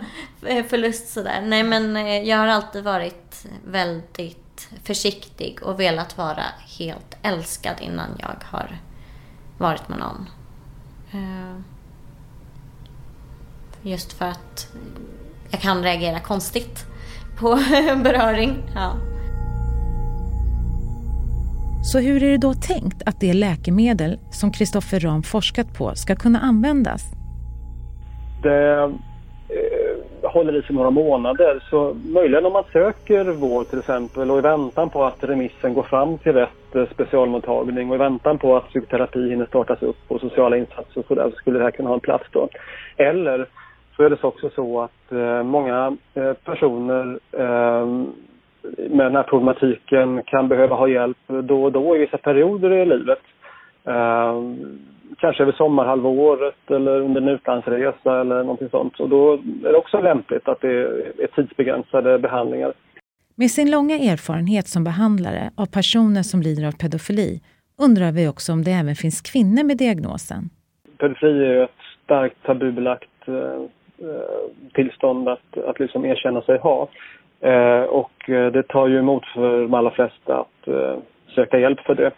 förlust 0.70 1.14
sådär. 1.14 1.42
Nej 1.42 1.64
men 1.64 1.98
eh, 1.98 2.24
jag 2.24 2.38
har 2.38 2.48
alltid 2.48 2.84
varit 2.84 3.46
väldigt 3.66 4.47
försiktig 4.84 5.60
och 5.64 5.80
velat 5.80 6.18
vara 6.18 6.44
helt 6.80 7.18
älskad 7.22 7.76
innan 7.82 8.10
jag 8.20 8.36
har 8.44 8.78
varit 9.58 9.90
med 9.90 10.00
någon. 10.00 10.30
Eh, 11.12 11.62
Just 13.82 14.14
för 14.14 14.26
att 14.26 14.68
jag 15.50 15.62
kan 15.62 15.84
reagera 15.84 16.20
konstigt 16.20 16.86
på 17.40 17.56
beröring. 18.04 18.64
Ja. 18.76 18.94
Så 21.84 22.00
hur 22.00 22.24
är 22.24 22.32
det 22.32 22.38
då 22.38 22.54
tänkt 22.54 23.02
att 23.06 23.20
det 23.20 23.34
läkemedel 23.34 24.20
som 24.32 24.52
Kristoffer 24.52 25.00
Ram 25.00 25.24
forskat 25.24 25.74
på 25.74 25.96
ska 25.96 26.16
kunna 26.16 26.40
användas? 26.40 27.04
Det 28.44 28.94
håller 30.38 30.60
i 30.60 30.62
sig 30.62 30.76
några 30.76 30.90
månader 30.90 31.64
så 31.70 31.98
möjligen 32.14 32.46
om 32.46 32.54
man 32.54 32.64
söker 32.74 33.26
vård 33.26 33.68
till 33.68 33.80
exempel 33.80 34.32
och 34.32 34.38
i 34.38 34.42
väntan 34.42 34.90
på 34.90 35.04
att 35.04 35.24
remissen 35.24 35.74
går 35.74 35.84
fram 35.84 36.18
till 36.18 36.34
rätt 36.34 36.76
eh, 36.76 36.86
specialmottagning 36.94 37.90
och 37.90 37.96
i 37.96 38.00
väntan 38.00 38.38
på 38.38 38.58
att 38.58 38.70
psykoterapi 38.70 39.30
hinner 39.30 39.46
startas 39.46 39.82
upp 39.82 40.04
och 40.08 40.22
sociala 40.22 40.58
insatser 40.58 41.00
och 41.00 41.06
sådär 41.06 41.30
så 41.30 41.36
skulle 41.36 41.58
det 41.58 41.64
här 41.64 41.72
kunna 41.72 41.90
ha 41.90 41.94
en 41.94 42.00
plats 42.00 42.26
då. 42.32 42.50
Eller 42.98 43.46
så 43.96 44.04
är 44.04 44.10
det 44.10 44.24
också 44.24 44.50
så 44.50 44.82
att 44.82 45.12
eh, 45.12 45.44
många 45.44 45.98
eh, 46.14 46.34
personer 46.34 47.20
eh, 47.32 47.86
med 48.90 49.06
den 49.06 49.16
här 49.16 49.24
problematiken 49.24 50.24
kan 50.24 50.48
behöva 50.48 50.76
ha 50.76 50.88
hjälp 50.88 51.18
då 51.28 51.64
och 51.64 51.72
då 51.72 51.96
i 51.96 52.00
vissa 52.00 52.18
perioder 52.18 52.72
i 52.72 52.86
livet. 52.86 53.22
Ehm, 53.86 54.80
Eh, 55.10 55.16
kanske 55.18 55.44
över 55.44 55.52
sommarhalvåret 55.52 56.72
eller 56.72 57.02
under 57.02 57.22
en 57.22 57.28
utlandsresa 57.28 58.22
eller 58.22 58.38
någonting 58.44 58.70
sånt. 58.70 59.00
Och 59.00 59.10
då 59.10 59.34
är 59.34 59.72
det 59.72 59.78
också 59.78 60.02
lämpligt 60.02 60.48
att 60.48 60.62
det 60.62 60.72
är 61.24 61.28
tidsbegränsade 61.36 62.20
behandlingar. 62.20 62.74
Med 63.36 63.52
sin 63.52 63.72
långa 63.72 63.96
erfarenhet 63.96 64.68
som 64.68 64.84
behandlare 64.84 65.52
av 65.58 65.66
personer 65.66 66.24
som 66.24 66.42
lider 66.42 66.68
av 66.68 66.72
pedofili 66.72 67.42
undrar 67.82 68.12
vi 68.12 68.28
också 68.28 68.54
om 68.54 68.64
det 68.64 68.72
även 68.72 68.96
finns 68.96 69.22
kvinnor 69.22 69.64
med 69.64 69.78
diagnosen. 69.78 70.50
Pedofili 70.98 71.46
är 71.46 71.64
ett 71.64 71.82
starkt 72.04 72.44
tabubelagt 72.44 73.28
eh, 73.28 73.62
tillstånd 74.74 75.30
att, 75.30 75.58
att 75.58 75.80
liksom 75.80 76.06
erkänna 76.06 76.42
sig 76.42 76.58
ha. 76.58 76.90
Eh, 77.40 77.82
och 77.82 78.30
eh, 78.30 78.52
det 78.52 78.64
tar 78.64 78.88
ju 78.88 79.00
emot 79.00 79.26
för 79.26 79.62
de 79.62 79.74
allra 79.74 79.92
flesta 79.92 80.40
att 80.40 80.68
eh, 80.68 80.98
söka 81.36 81.60
hjälp 81.60 81.80
för 81.80 81.96
det. 81.96 82.12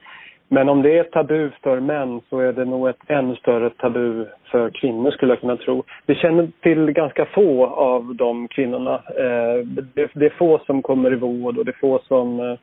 Men 0.52 0.70
om 0.70 0.82
det 0.82 0.98
är 0.98 1.04
tabu 1.04 1.50
för 1.64 1.80
män 1.80 2.22
så 2.30 2.40
är 2.40 2.54
det 2.54 2.66
nog 2.66 2.90
ett 2.90 3.04
ännu 3.08 3.36
större 3.36 3.70
tabu 3.70 4.26
för 4.52 4.70
kvinnor 4.70 5.12
skulle 5.12 5.32
jag 5.32 5.40
kunna 5.40 5.58
tro. 5.58 5.84
Vi 6.06 6.16
känner 6.16 6.48
till 6.62 6.92
ganska 6.92 7.26
få 7.26 7.66
av 7.66 8.16
de 8.16 8.48
kvinnorna. 8.48 8.94
Eh, 8.94 9.66
det, 10.14 10.26
är 10.26 10.38
få 10.38 10.60
som 10.66 10.82
kommer 10.82 11.14
i 11.14 11.16
vård 11.16 11.58
och 11.58 11.66
det 11.66 11.72
är 11.72 11.80
få 11.80 12.00
som 12.08 12.40
eh, 12.40 12.58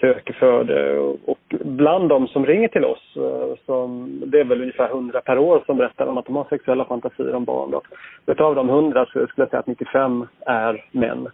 söker 0.00 0.32
för 0.32 0.64
det. 0.64 0.98
Och 0.98 1.54
bland 1.64 2.08
de 2.08 2.28
som 2.28 2.46
ringer 2.46 2.68
till 2.68 2.84
oss, 2.84 3.16
eh, 3.16 3.56
som, 3.66 4.20
det 4.26 4.40
är 4.40 4.44
väl 4.44 4.60
ungefär 4.60 4.88
100 4.88 5.20
per 5.20 5.38
år 5.38 5.62
som 5.66 5.76
berättar 5.76 6.06
om 6.06 6.18
att 6.18 6.26
de 6.26 6.36
har 6.36 6.44
sexuella 6.44 6.84
fantasier 6.84 7.34
om 7.34 7.44
barn. 7.44 7.70
Då. 7.70 7.82
Utav 8.26 8.54
de 8.54 8.68
100 8.68 9.06
så 9.06 9.10
skulle 9.10 9.30
jag 9.36 9.50
säga 9.50 9.60
att 9.60 9.66
95 9.66 10.26
är 10.46 10.84
män. 10.90 11.28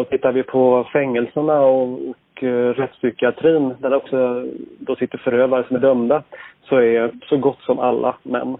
Och 0.00 0.08
tittar 0.08 0.32
vi 0.32 0.42
på 0.42 0.88
fängelserna 0.92 1.60
och, 1.60 1.98
och 2.34 2.42
eh, 2.42 2.74
rättspsykiatrin 2.74 3.74
där 3.78 3.90
det 3.90 3.96
också 3.96 4.44
då 4.78 4.96
sitter 4.96 5.18
förövare 5.18 5.64
som 5.66 5.76
är 5.76 5.80
dömda 5.80 6.22
så 6.62 6.76
är 6.76 7.12
så 7.28 7.36
gott 7.36 7.60
som 7.60 7.78
alla 7.78 8.16
män. 8.22 8.56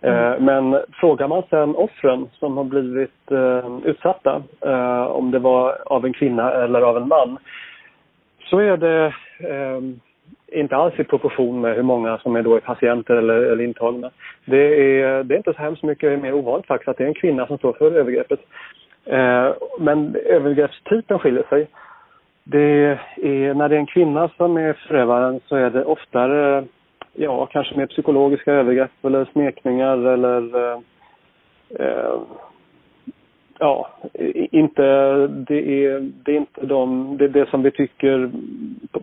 Mm. 0.00 0.44
Men 0.44 0.80
frågar 0.92 1.28
man 1.28 1.42
sen 1.50 1.76
offren 1.76 2.28
som 2.38 2.56
har 2.56 2.64
blivit 2.64 3.32
uh, 3.32 3.78
utsatta, 3.84 4.42
om 5.08 5.30
det 5.30 5.38
var 5.38 5.78
av 5.86 6.04
en 6.04 6.12
kvinna 6.12 6.52
eller 6.52 6.80
av 6.80 6.96
en 6.96 7.08
man, 7.08 7.38
så 8.50 8.58
är 8.58 8.76
det 8.76 9.14
inte 10.52 10.76
alls 10.76 10.94
i 10.98 11.04
proportion 11.04 11.60
med 11.60 11.74
hur 11.74 11.82
många 11.82 12.18
som 12.18 12.36
är 12.36 12.42
då 12.42 12.60
patienter 12.60 13.14
eller, 13.14 13.34
eller 13.34 13.64
intagna. 13.64 14.10
Det 14.44 15.00
är, 15.00 15.24
det 15.24 15.34
är 15.34 15.36
inte 15.36 15.52
så 15.52 15.62
hemskt 15.62 15.82
mycket 15.82 16.22
mer 16.22 16.34
ovanligt 16.34 16.66
faktiskt 16.66 16.88
att 16.88 16.96
det 16.96 17.04
är 17.04 17.08
en 17.08 17.14
kvinna 17.14 17.46
som 17.46 17.58
står 17.58 17.72
för 17.72 17.92
övergreppet. 17.92 18.40
Eh, 19.04 19.52
men 19.78 20.16
övergreppstypen 20.26 21.18
skiljer 21.18 21.44
sig. 21.48 21.68
Det 22.48 22.98
är, 23.22 23.54
när 23.54 23.68
det 23.68 23.74
är 23.74 23.80
en 23.80 23.86
kvinna 23.86 24.30
som 24.36 24.56
är 24.56 24.72
förövaren 24.72 25.40
så 25.46 25.56
är 25.56 25.70
det 25.70 25.84
oftare, 25.84 26.64
ja, 27.12 27.46
kanske 27.46 27.76
mer 27.76 27.86
psykologiska 27.86 28.52
övergrepp 28.52 29.04
eller 29.04 29.24
smekningar 29.24 30.06
eller 30.06 30.56
eh, 30.56 30.78
eh 31.78 32.20
ja, 33.58 33.88
inte, 34.50 34.82
det 35.26 35.84
är, 35.84 36.10
det 36.24 36.32
är 36.32 36.36
inte 36.36 36.66
de, 36.66 37.16
det, 37.18 37.28
det 37.28 37.50
som 37.50 37.62
vi 37.62 37.70
tycker 37.70 38.30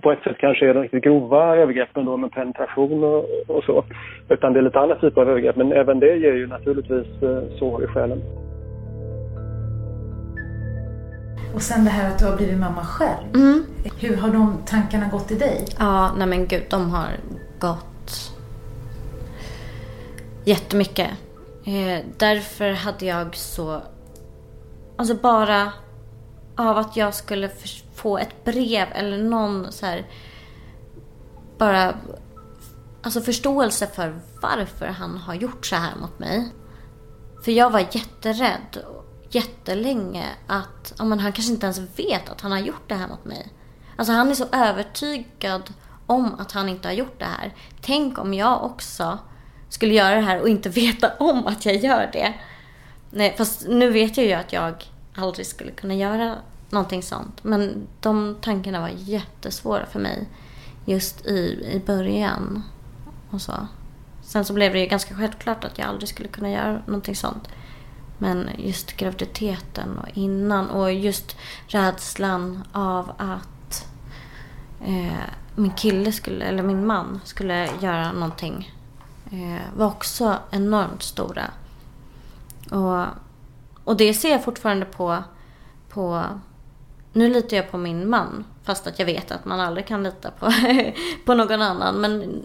på 0.01 0.11
ett 0.11 0.23
sätt 0.23 0.37
kanske 0.37 0.69
är 0.69 0.73
de 0.73 0.81
riktigt 0.81 1.03
grova 1.03 1.57
övergreppen 1.57 2.05
då 2.05 2.17
med 2.17 2.31
penetration 2.31 3.03
och, 3.03 3.25
och 3.47 3.63
så. 3.63 3.83
Utan 4.29 4.53
det 4.53 4.59
är 4.59 4.63
lite 4.63 4.79
andra 4.79 4.95
typer 4.95 5.21
av 5.21 5.29
övergrepp, 5.29 5.55
men 5.55 5.71
även 5.71 5.99
det 5.99 6.15
ger 6.15 6.33
ju 6.33 6.47
naturligtvis 6.47 7.23
eh, 7.23 7.43
sår 7.59 7.83
i 7.83 7.87
själen. 7.87 8.21
Och 11.53 11.61
sen 11.61 11.85
det 11.85 11.89
här 11.89 12.11
att 12.11 12.19
du 12.19 12.25
har 12.25 12.37
blivit 12.37 12.59
mamma 12.59 12.85
själv. 12.85 13.35
Mm. 13.35 13.65
Hur 13.99 14.17
har 14.17 14.29
de 14.29 14.57
tankarna 14.65 15.07
gått 15.07 15.31
i 15.31 15.35
dig? 15.35 15.65
Ja, 15.79 16.13
nej 16.17 16.27
men 16.27 16.47
gud, 16.47 16.63
de 16.69 16.91
har 16.91 17.19
gått 17.59 18.33
jättemycket. 20.45 21.09
Eh, 21.65 22.05
därför 22.17 22.71
hade 22.71 23.05
jag 23.05 23.35
så... 23.35 23.81
Alltså 24.97 25.15
bara 25.15 25.71
av 26.55 26.77
att 26.77 26.97
jag 26.97 27.13
skulle 27.13 27.49
få 27.95 28.17
ett 28.17 28.45
brev 28.45 28.87
eller 28.91 29.17
någon 29.17 29.71
så 29.71 29.85
här... 29.85 30.07
Bara... 31.57 31.95
Alltså 33.01 33.21
förståelse 33.21 33.87
för 33.87 34.19
varför 34.41 34.85
han 34.85 35.17
har 35.17 35.33
gjort 35.33 35.65
så 35.65 35.75
här 35.75 35.95
mot 36.01 36.19
mig. 36.19 36.51
För 37.43 37.51
jag 37.51 37.69
var 37.69 37.79
jätterädd 37.79 38.83
jättelänge 39.35 40.25
att 40.47 40.93
ja, 40.97 41.05
men 41.05 41.19
han 41.19 41.31
kanske 41.31 41.53
inte 41.53 41.65
ens 41.65 41.99
vet 41.99 42.29
att 42.29 42.41
han 42.41 42.51
har 42.51 42.59
gjort 42.59 42.89
det 42.89 42.95
här 42.95 43.07
mot 43.07 43.25
mig. 43.25 43.47
Alltså 43.95 44.13
han 44.13 44.29
är 44.29 44.35
så 44.35 44.45
övertygad 44.51 45.73
om 46.05 46.35
att 46.39 46.51
han 46.51 46.69
inte 46.69 46.87
har 46.87 46.93
gjort 46.93 47.19
det 47.19 47.25
här. 47.25 47.53
Tänk 47.81 48.17
om 48.19 48.33
jag 48.33 48.63
också 48.63 49.17
skulle 49.69 49.93
göra 49.93 50.15
det 50.15 50.21
här 50.21 50.41
och 50.41 50.49
inte 50.49 50.69
veta 50.85 51.11
om 51.19 51.47
att 51.47 51.65
jag 51.65 51.75
gör 51.75 52.09
det. 52.13 52.33
Nej, 53.09 53.35
fast 53.37 53.67
nu 53.67 53.89
vet 53.91 54.17
jag 54.17 54.25
ju 54.25 54.33
att 54.33 54.53
jag 54.53 54.91
aldrig 55.15 55.47
skulle 55.47 55.71
kunna 55.71 55.95
göra 55.95 56.35
någonting 56.69 57.03
sånt. 57.03 57.43
Men 57.43 57.87
de 58.01 58.37
tankarna 58.41 58.79
var 58.79 58.91
jättesvåra 58.95 59.85
för 59.85 59.99
mig 59.99 60.27
just 60.85 61.25
i, 61.25 61.69
i 61.73 61.81
början. 61.85 62.63
Och 63.29 63.41
så. 63.41 63.67
Sen 64.21 64.45
så 64.45 64.53
blev 64.53 64.73
det 64.73 64.79
ju 64.79 64.85
ganska 64.85 65.15
självklart 65.15 65.63
att 65.63 65.77
jag 65.77 65.87
aldrig 65.87 66.09
skulle 66.09 66.29
kunna 66.29 66.51
göra 66.51 66.81
någonting 66.85 67.15
sånt. 67.15 67.49
Men 68.17 68.49
just 68.57 68.97
graviditeten 68.97 69.97
och 69.97 70.07
innan 70.13 70.69
och 70.69 70.93
just 70.93 71.37
rädslan 71.67 72.63
av 72.71 73.11
att 73.17 73.87
eh, 74.85 75.29
min 75.55 75.71
kille 75.71 76.11
skulle, 76.11 76.45
eller 76.45 76.63
min 76.63 76.85
man 76.85 77.21
skulle 77.23 77.69
göra 77.81 78.11
någonting 78.11 78.71
eh, 79.31 79.77
var 79.77 79.85
också 79.85 80.37
enormt 80.51 81.03
stora. 81.03 81.51
Och, 82.71 83.05
och 83.83 83.97
det 83.97 84.13
ser 84.13 84.31
jag 84.31 84.43
fortfarande 84.43 84.85
på, 84.85 85.23
på 85.89 86.23
nu 87.13 87.29
litar 87.29 87.57
jag 87.57 87.71
på 87.71 87.77
min 87.77 88.09
man, 88.09 88.45
fast 88.63 88.87
att 88.87 88.99
jag 88.99 89.05
vet 89.05 89.31
att 89.31 89.45
man 89.45 89.59
aldrig 89.59 89.87
kan 89.87 90.03
lita 90.03 90.31
på, 90.31 90.53
på 91.25 91.33
någon 91.33 91.61
annan. 91.61 91.95
Men 91.95 92.43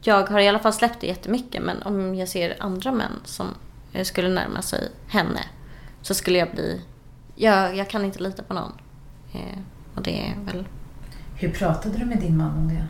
jag 0.00 0.26
har 0.26 0.40
i 0.40 0.48
alla 0.48 0.58
fall 0.58 0.72
släppt 0.72 1.00
det 1.00 1.06
jättemycket. 1.06 1.62
Men 1.62 1.82
om 1.82 2.14
jag 2.14 2.28
ser 2.28 2.56
andra 2.60 2.92
män 2.92 3.20
som 3.24 3.46
skulle 4.04 4.28
närma 4.28 4.62
sig 4.62 4.88
henne 5.08 5.40
så 6.02 6.14
skulle 6.14 6.38
jag 6.38 6.50
bli... 6.50 6.82
Jag, 7.34 7.76
jag 7.76 7.90
kan 7.90 8.04
inte 8.04 8.22
lita 8.22 8.42
på 8.42 8.54
någon. 8.54 8.72
Eh, 9.32 9.58
och 9.94 10.02
det 10.02 10.28
är 10.28 10.34
väl... 10.44 10.68
Hur 11.36 11.50
pratade 11.50 11.98
du 11.98 12.04
med 12.04 12.18
din 12.18 12.36
man 12.36 12.58
om 12.58 12.68
det? 12.68 12.86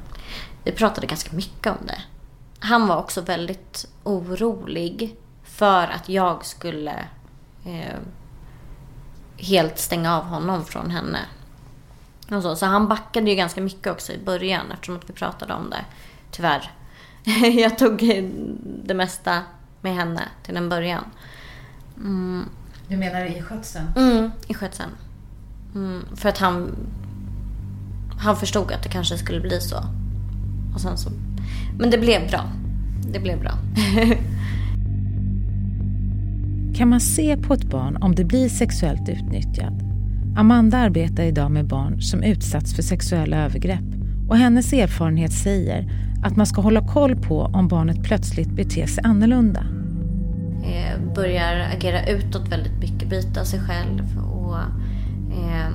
Vi 0.65 0.73
pratade 0.73 1.07
ganska 1.07 1.37
mycket 1.37 1.67
om 1.67 1.87
det. 1.87 2.03
Han 2.59 2.87
var 2.87 2.97
också 2.97 3.21
väldigt 3.21 3.89
orolig 4.05 5.17
för 5.45 5.89
att 5.89 6.09
jag 6.09 6.45
skulle 6.45 6.95
eh, 7.65 7.99
helt 9.37 9.79
stänga 9.79 10.17
av 10.17 10.25
honom 10.25 10.65
från 10.65 10.91
henne. 10.91 11.19
Och 12.31 12.43
så. 12.43 12.57
så 12.57 12.67
han 12.67 12.89
backade 12.89 13.31
ju 13.31 13.37
ganska 13.37 13.61
mycket 13.61 13.93
också 13.93 14.13
i 14.13 14.19
början 14.19 14.73
eftersom 14.73 14.97
att 14.97 15.11
vi 15.11 15.15
pratade 15.15 15.55
om 15.55 15.71
det. 15.71 15.85
Tyvärr. 16.31 16.71
jag 17.61 17.79
tog 17.79 17.99
det 18.85 18.95
mesta 18.95 19.43
med 19.81 19.95
henne 19.95 20.23
till 20.43 20.57
en 20.57 20.69
början. 20.69 21.05
Mm. 21.97 22.49
Du 22.89 22.97
menar 22.97 23.25
i 23.25 23.43
skötseln? 23.43 23.87
Mm, 23.97 24.31
i 24.47 24.55
skötseln. 24.55 24.91
Mm, 25.75 26.03
för 26.17 26.29
att 26.29 26.39
han, 26.39 26.77
han 28.19 28.37
förstod 28.37 28.73
att 28.73 28.83
det 28.83 28.89
kanske 28.89 29.19
skulle 29.19 29.41
bli 29.41 29.61
så. 29.61 29.77
Och 30.75 30.81
sen 30.81 30.99
så. 30.99 31.11
Men 31.79 31.91
det 31.91 31.99
blev 31.99 32.29
bra. 32.29 32.45
Det 33.13 33.21
blev 33.21 33.41
bra. 33.41 33.53
kan 36.77 36.89
man 36.89 37.01
se 37.01 37.37
på 37.37 37.55
ett 37.55 37.65
barn 37.65 37.97
om 37.97 38.15
det 38.15 38.25
blir 38.25 38.49
sexuellt 38.49 39.09
utnyttjad? 39.09 39.83
Amanda 40.37 40.79
arbetar 40.79 41.23
idag 41.23 41.51
med 41.51 41.67
barn 41.67 42.03
som 42.03 42.23
utsatts 42.23 42.75
för 42.75 42.83
sexuella 42.83 43.45
övergrepp 43.45 43.85
och 44.29 44.37
hennes 44.37 44.73
erfarenhet 44.73 45.33
säger 45.33 46.06
att 46.23 46.37
man 46.37 46.47
ska 46.47 46.61
hålla 46.61 46.89
koll 46.89 47.17
på 47.17 47.41
om 47.43 47.69
barnet 47.69 48.03
plötsligt 48.03 48.49
beter 48.51 48.87
sig 48.87 49.05
annorlunda. 49.05 49.61
eh, 50.65 51.01
börjar 51.15 51.71
agera 51.77 52.07
utåt 52.07 52.49
väldigt 52.49 52.81
mycket, 52.81 53.09
byta 53.09 53.45
sig 53.45 53.61
själv 53.61 54.19
och 54.19 54.57
eh, 55.37 55.69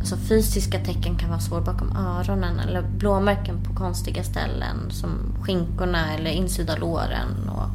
alltså 0.00 0.16
fysiska 0.16 0.78
tecken 0.78 1.16
kan 1.16 1.28
vara 1.28 1.40
svåra 1.40 1.60
bakom 1.60 1.96
öronen 1.96 2.58
eller 2.58 2.82
blåmärken 2.82 3.62
på 3.62 3.74
konstiga 3.74 4.22
ställen 4.24 4.90
som 4.90 5.10
skinkorna 5.42 6.14
eller 6.14 6.30
insida 6.30 6.76
låren 6.76 7.48
och, 7.48 7.68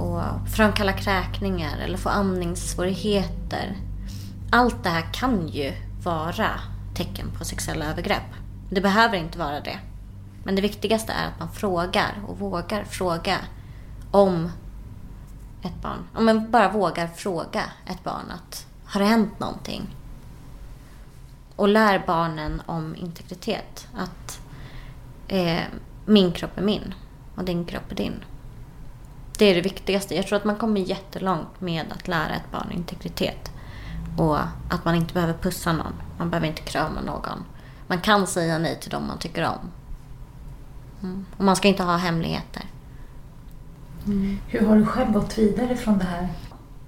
och 0.00 0.22
framkalla 0.48 0.92
kräkningar 0.92 1.78
eller 1.84 1.98
få 1.98 2.08
andningssvårigheter. 2.08 3.76
Allt 4.50 4.82
det 4.82 4.88
här 4.88 5.04
kan 5.12 5.48
ju 5.48 5.72
vara 6.02 6.50
tecken 6.94 7.26
på 7.38 7.44
sexuella 7.44 7.84
övergrepp. 7.84 8.34
Det 8.70 8.80
behöver 8.80 9.16
inte 9.16 9.38
vara 9.38 9.60
det. 9.60 9.78
Men 10.44 10.54
det 10.54 10.62
viktigaste 10.62 11.12
är 11.12 11.26
att 11.26 11.38
man 11.38 11.52
frågar 11.52 12.14
och 12.26 12.38
vågar 12.38 12.84
fråga 12.84 13.38
om 14.10 14.50
ett 15.62 15.82
barn. 15.82 16.08
Om 16.14 16.24
man 16.24 16.50
bara 16.50 16.72
vågar 16.72 17.06
fråga 17.06 17.64
ett 17.86 18.04
barn 18.04 18.30
att 18.30 18.66
har 18.84 19.00
det 19.00 19.06
hänt 19.06 19.40
någonting? 19.40 19.96
Och 21.56 21.68
lär 21.68 22.04
barnen 22.06 22.62
om 22.66 22.96
integritet. 22.96 23.88
Att 23.96 24.40
eh, 25.28 25.62
min 26.06 26.32
kropp 26.32 26.58
är 26.58 26.62
min 26.62 26.94
och 27.34 27.44
din 27.44 27.64
kropp 27.64 27.90
är 27.90 27.94
din. 27.94 28.24
Det 29.38 29.44
är 29.44 29.54
det 29.54 29.60
viktigaste. 29.60 30.14
Jag 30.14 30.26
tror 30.26 30.36
att 30.36 30.44
man 30.44 30.56
kommer 30.56 30.80
jättelångt 30.80 31.60
med 31.60 31.92
att 31.92 32.08
lära 32.08 32.34
ett 32.34 32.50
barn 32.52 32.72
integritet. 32.72 33.50
Och 34.18 34.38
att 34.70 34.84
man 34.84 34.94
inte 34.94 35.14
behöver 35.14 35.34
pussa 35.34 35.72
någon. 35.72 35.92
Man 36.18 36.30
behöver 36.30 36.46
inte 36.46 36.62
krama 36.62 37.00
någon. 37.00 37.44
Man 37.86 38.00
kan 38.00 38.26
säga 38.26 38.58
nej 38.58 38.80
till 38.80 38.90
dem 38.90 39.06
man 39.06 39.18
tycker 39.18 39.44
om. 39.44 39.70
Mm. 41.02 41.26
Och 41.36 41.44
man 41.44 41.56
ska 41.56 41.68
inte 41.68 41.82
ha 41.82 41.96
hemligheter. 41.96 42.62
Mm. 44.06 44.38
Hur 44.46 44.66
har 44.66 44.76
du 44.76 44.86
själv 44.86 45.12
gått 45.12 45.38
vidare 45.38 45.76
från 45.76 45.98
det 45.98 46.04
här? 46.04 46.28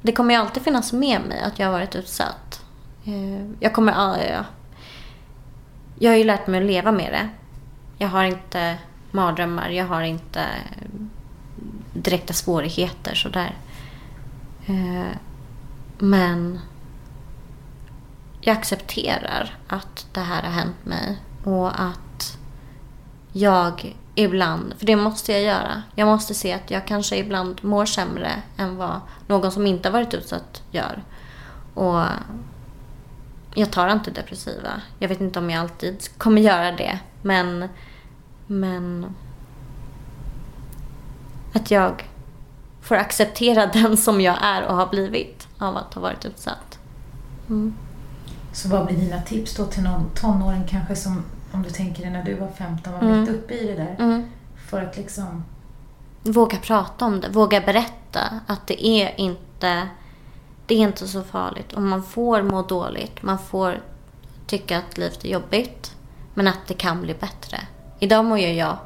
Det 0.02 0.12
kommer 0.12 0.34
ju 0.34 0.40
alltid 0.40 0.62
finnas 0.62 0.92
med 0.92 1.20
mig 1.28 1.40
att 1.40 1.58
jag 1.58 1.66
har 1.66 1.72
varit 1.72 1.94
utsatt. 1.94 2.64
Eh, 3.04 3.46
jag 3.60 3.72
kommer... 3.72 3.92
Jag 5.98 6.10
har 6.10 6.16
ju 6.16 6.24
lärt 6.24 6.46
mig 6.46 6.60
att 6.60 6.66
leva 6.66 6.92
med 6.92 7.12
det. 7.12 7.28
Jag 7.98 8.08
har 8.08 8.24
inte 8.24 8.78
mardrömmar. 9.10 9.70
Jag 9.70 9.86
har 9.86 10.02
inte 10.02 10.46
direkta 11.92 12.32
svårigheter 12.32 13.14
sådär. 13.14 13.56
Eh, 14.66 15.16
men 15.98 16.60
jag 18.40 18.56
accepterar 18.56 19.56
att 19.68 20.06
det 20.12 20.20
här 20.20 20.42
har 20.42 20.50
hänt 20.50 20.84
mig 20.84 21.18
och 21.44 21.80
att 21.80 22.38
jag 23.32 23.96
ibland, 24.14 24.74
för 24.78 24.86
det 24.86 24.96
måste 24.96 25.32
jag 25.32 25.42
göra. 25.42 25.82
Jag 25.94 26.06
måste 26.06 26.34
se 26.34 26.52
att 26.52 26.70
jag 26.70 26.86
kanske 26.86 27.16
ibland 27.16 27.64
mår 27.64 27.86
sämre 27.86 28.42
än 28.56 28.76
vad 28.76 29.00
någon 29.26 29.52
som 29.52 29.66
inte 29.66 29.88
har 29.88 29.92
varit 29.92 30.14
utsatt 30.14 30.62
gör. 30.70 31.02
Och 31.74 32.04
jag 33.54 33.70
tar 33.70 33.88
antidepressiva. 33.88 34.82
Jag 34.98 35.08
vet 35.08 35.20
inte 35.20 35.38
om 35.38 35.50
jag 35.50 35.60
alltid 35.60 36.18
kommer 36.18 36.42
göra 36.42 36.72
det, 36.72 36.98
men, 37.22 37.68
men 38.46 39.14
att 41.52 41.70
jag 41.70 42.08
får 42.80 42.94
acceptera 42.94 43.66
den 43.72 43.96
som 43.96 44.20
jag 44.20 44.38
är 44.42 44.62
och 44.62 44.76
har 44.76 44.86
blivit 44.86 45.48
av 45.58 45.76
att 45.76 45.94
ha 45.94 46.02
varit 46.02 46.24
utsatt. 46.24 46.78
Mm. 47.48 47.74
Så 48.52 48.68
vad 48.68 48.86
blir 48.86 48.96
dina 48.96 49.22
tips 49.22 49.54
då 49.56 49.66
till 49.66 49.82
någon 49.82 50.10
tonåring 50.14 50.64
kanske 50.68 50.96
som, 50.96 51.24
om 51.54 51.62
du 51.62 51.70
tänker 51.70 52.02
dig 52.02 52.10
när 52.10 52.24
du 52.24 52.34
var 52.34 52.48
15, 52.48 52.92
var 52.92 53.00
mm. 53.00 53.20
mitt 53.20 53.30
uppe 53.30 53.54
i 53.54 53.66
det 53.66 53.74
där? 53.74 53.96
Mm. 53.98 54.24
För 54.70 54.82
att 54.82 54.96
liksom... 54.96 55.44
Våga 56.22 56.56
prata 56.56 57.04
om 57.04 57.20
det, 57.20 57.28
våga 57.28 57.60
berätta 57.60 58.20
att 58.46 58.66
det 58.66 58.86
är 58.86 59.20
inte, 59.20 59.88
det 60.66 60.74
är 60.74 60.78
inte 60.78 61.08
så 61.08 61.22
farligt. 61.22 61.72
Och 61.72 61.82
man 61.82 62.02
får 62.02 62.42
må 62.42 62.62
dåligt, 62.62 63.22
man 63.22 63.38
får 63.38 63.80
tycka 64.46 64.78
att 64.78 64.98
livet 64.98 65.24
är 65.24 65.28
jobbigt, 65.28 65.96
men 66.34 66.48
att 66.48 66.66
det 66.66 66.74
kan 66.74 67.02
bli 67.02 67.14
bättre. 67.14 67.60
Idag 67.98 68.24
mår 68.24 68.38
jag, 68.38 68.76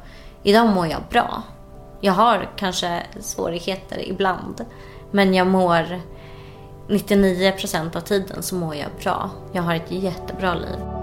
idag 0.43 0.69
mår 0.69 0.87
jag 0.87 1.01
bra. 1.09 1.43
Jag 2.01 2.13
har 2.13 2.49
kanske 2.55 3.03
svårigheter 3.19 4.09
ibland, 4.09 4.65
men 5.11 5.33
jag 5.33 5.47
mår 5.47 6.01
99 6.89 7.51
procent 7.51 7.95
av 7.95 8.01
tiden 8.01 8.43
så 8.43 8.55
mår 8.55 8.75
jag 8.75 8.89
bra. 9.03 9.29
Jag 9.53 9.63
har 9.63 9.75
ett 9.75 9.91
jättebra 9.91 10.53
liv. 10.53 10.96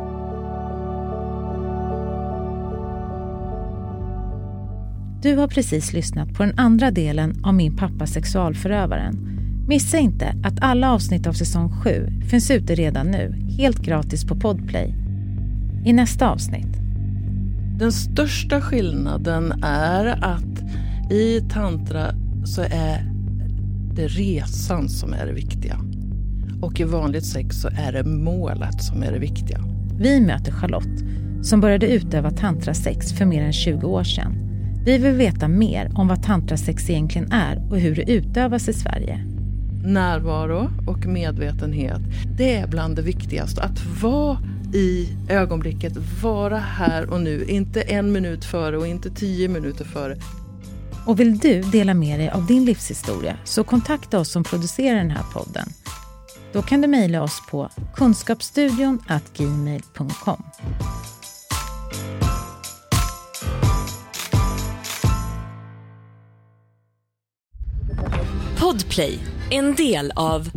Du 5.25 5.37
har 5.37 5.49
precis 5.49 5.93
lyssnat 5.93 6.35
på 6.35 6.43
den 6.43 6.59
andra 6.59 6.91
delen 6.91 7.45
av 7.45 7.55
Min 7.55 7.77
pappa 7.77 8.07
sexualförövaren. 8.07 9.15
Missa 9.69 9.99
inte 9.99 10.35
att 10.45 10.61
alla 10.61 10.93
avsnitt 10.93 11.27
av 11.27 11.33
säsong 11.33 11.71
7 11.83 12.09
finns 12.31 12.51
ute 12.51 12.75
redan 12.75 13.07
nu, 13.07 13.35
helt 13.59 13.79
gratis 13.79 14.25
på 14.25 14.37
Podplay. 14.37 14.95
I 15.85 15.93
nästa 15.93 16.31
avsnitt. 16.31 16.77
Den 17.79 17.93
största 17.93 18.61
skillnaden 18.61 19.53
är 19.63 20.25
att 20.25 20.63
i 21.13 21.41
tantra 21.41 22.15
så 22.45 22.63
är 22.63 23.13
det 23.95 24.07
resan 24.07 24.89
som 24.89 25.13
är 25.13 25.27
det 25.27 25.33
viktiga. 25.33 25.81
Och 26.63 26.81
i 26.81 26.85
vanligt 26.85 27.27
sex 27.27 27.57
så 27.57 27.69
är 27.69 27.93
det 27.93 28.05
målet 28.05 28.83
som 28.83 29.03
är 29.03 29.13
det 29.13 29.19
viktiga. 29.19 29.61
Vi 29.99 30.21
möter 30.21 30.53
Charlotte 30.53 31.05
som 31.43 31.61
började 31.61 31.87
utöva 31.87 32.31
tantrasex 32.31 33.13
för 33.13 33.25
mer 33.25 33.43
än 33.43 33.53
20 33.53 33.87
år 33.87 34.05
sedan. 34.05 34.44
Vi 34.85 34.99
vill 34.99 35.13
veta 35.13 35.49
mer 35.49 35.93
om 35.95 36.09
vad 36.09 36.23
tantrasex 36.23 36.91
egentligen 36.91 37.33
är 37.33 37.71
och 37.71 37.79
hur 37.79 37.97
det 37.97 38.11
utövas 38.11 38.69
i 38.69 38.73
Sverige. 38.73 39.25
Närvaro 39.85 40.71
och 40.87 41.07
medvetenhet, 41.07 42.01
det 42.39 42.55
är 42.55 42.67
bland 42.67 42.97
det 42.97 43.03
viktigaste. 43.03 43.63
Att 43.63 43.85
vara 44.03 44.39
i 44.75 45.09
ögonblicket, 45.29 45.93
vara 46.23 46.59
här 46.59 47.11
och 47.11 47.21
nu. 47.21 47.45
Inte 47.45 47.83
en 47.83 48.13
minut 48.13 48.45
före 48.45 48.79
och 48.79 48.87
inte 48.87 49.11
tio 49.11 49.49
minuter 49.49 49.85
före. 49.85 50.17
Och 51.07 51.21
vill 51.21 51.39
du 51.39 51.61
dela 51.61 51.95
med 51.95 52.21
dig 52.21 52.31
av 52.31 52.47
din 52.47 52.65
livshistoria 52.65 53.37
så 53.45 53.65
kontakta 53.65 54.19
oss 54.19 54.31
som 54.31 54.45
producerar 54.45 54.97
den 54.97 55.11
här 55.11 55.25
podden. 55.33 55.69
Då 56.53 56.63
kan 56.63 56.81
du 56.81 56.89
mejla 56.89 57.23
oss 57.23 57.43
på 57.51 57.69
kunskapsstudion 57.95 58.99
gmail.com. 59.37 60.43
Podplay, 68.65 69.19
en 69.51 69.75
del 69.75 70.13
av 70.17 70.49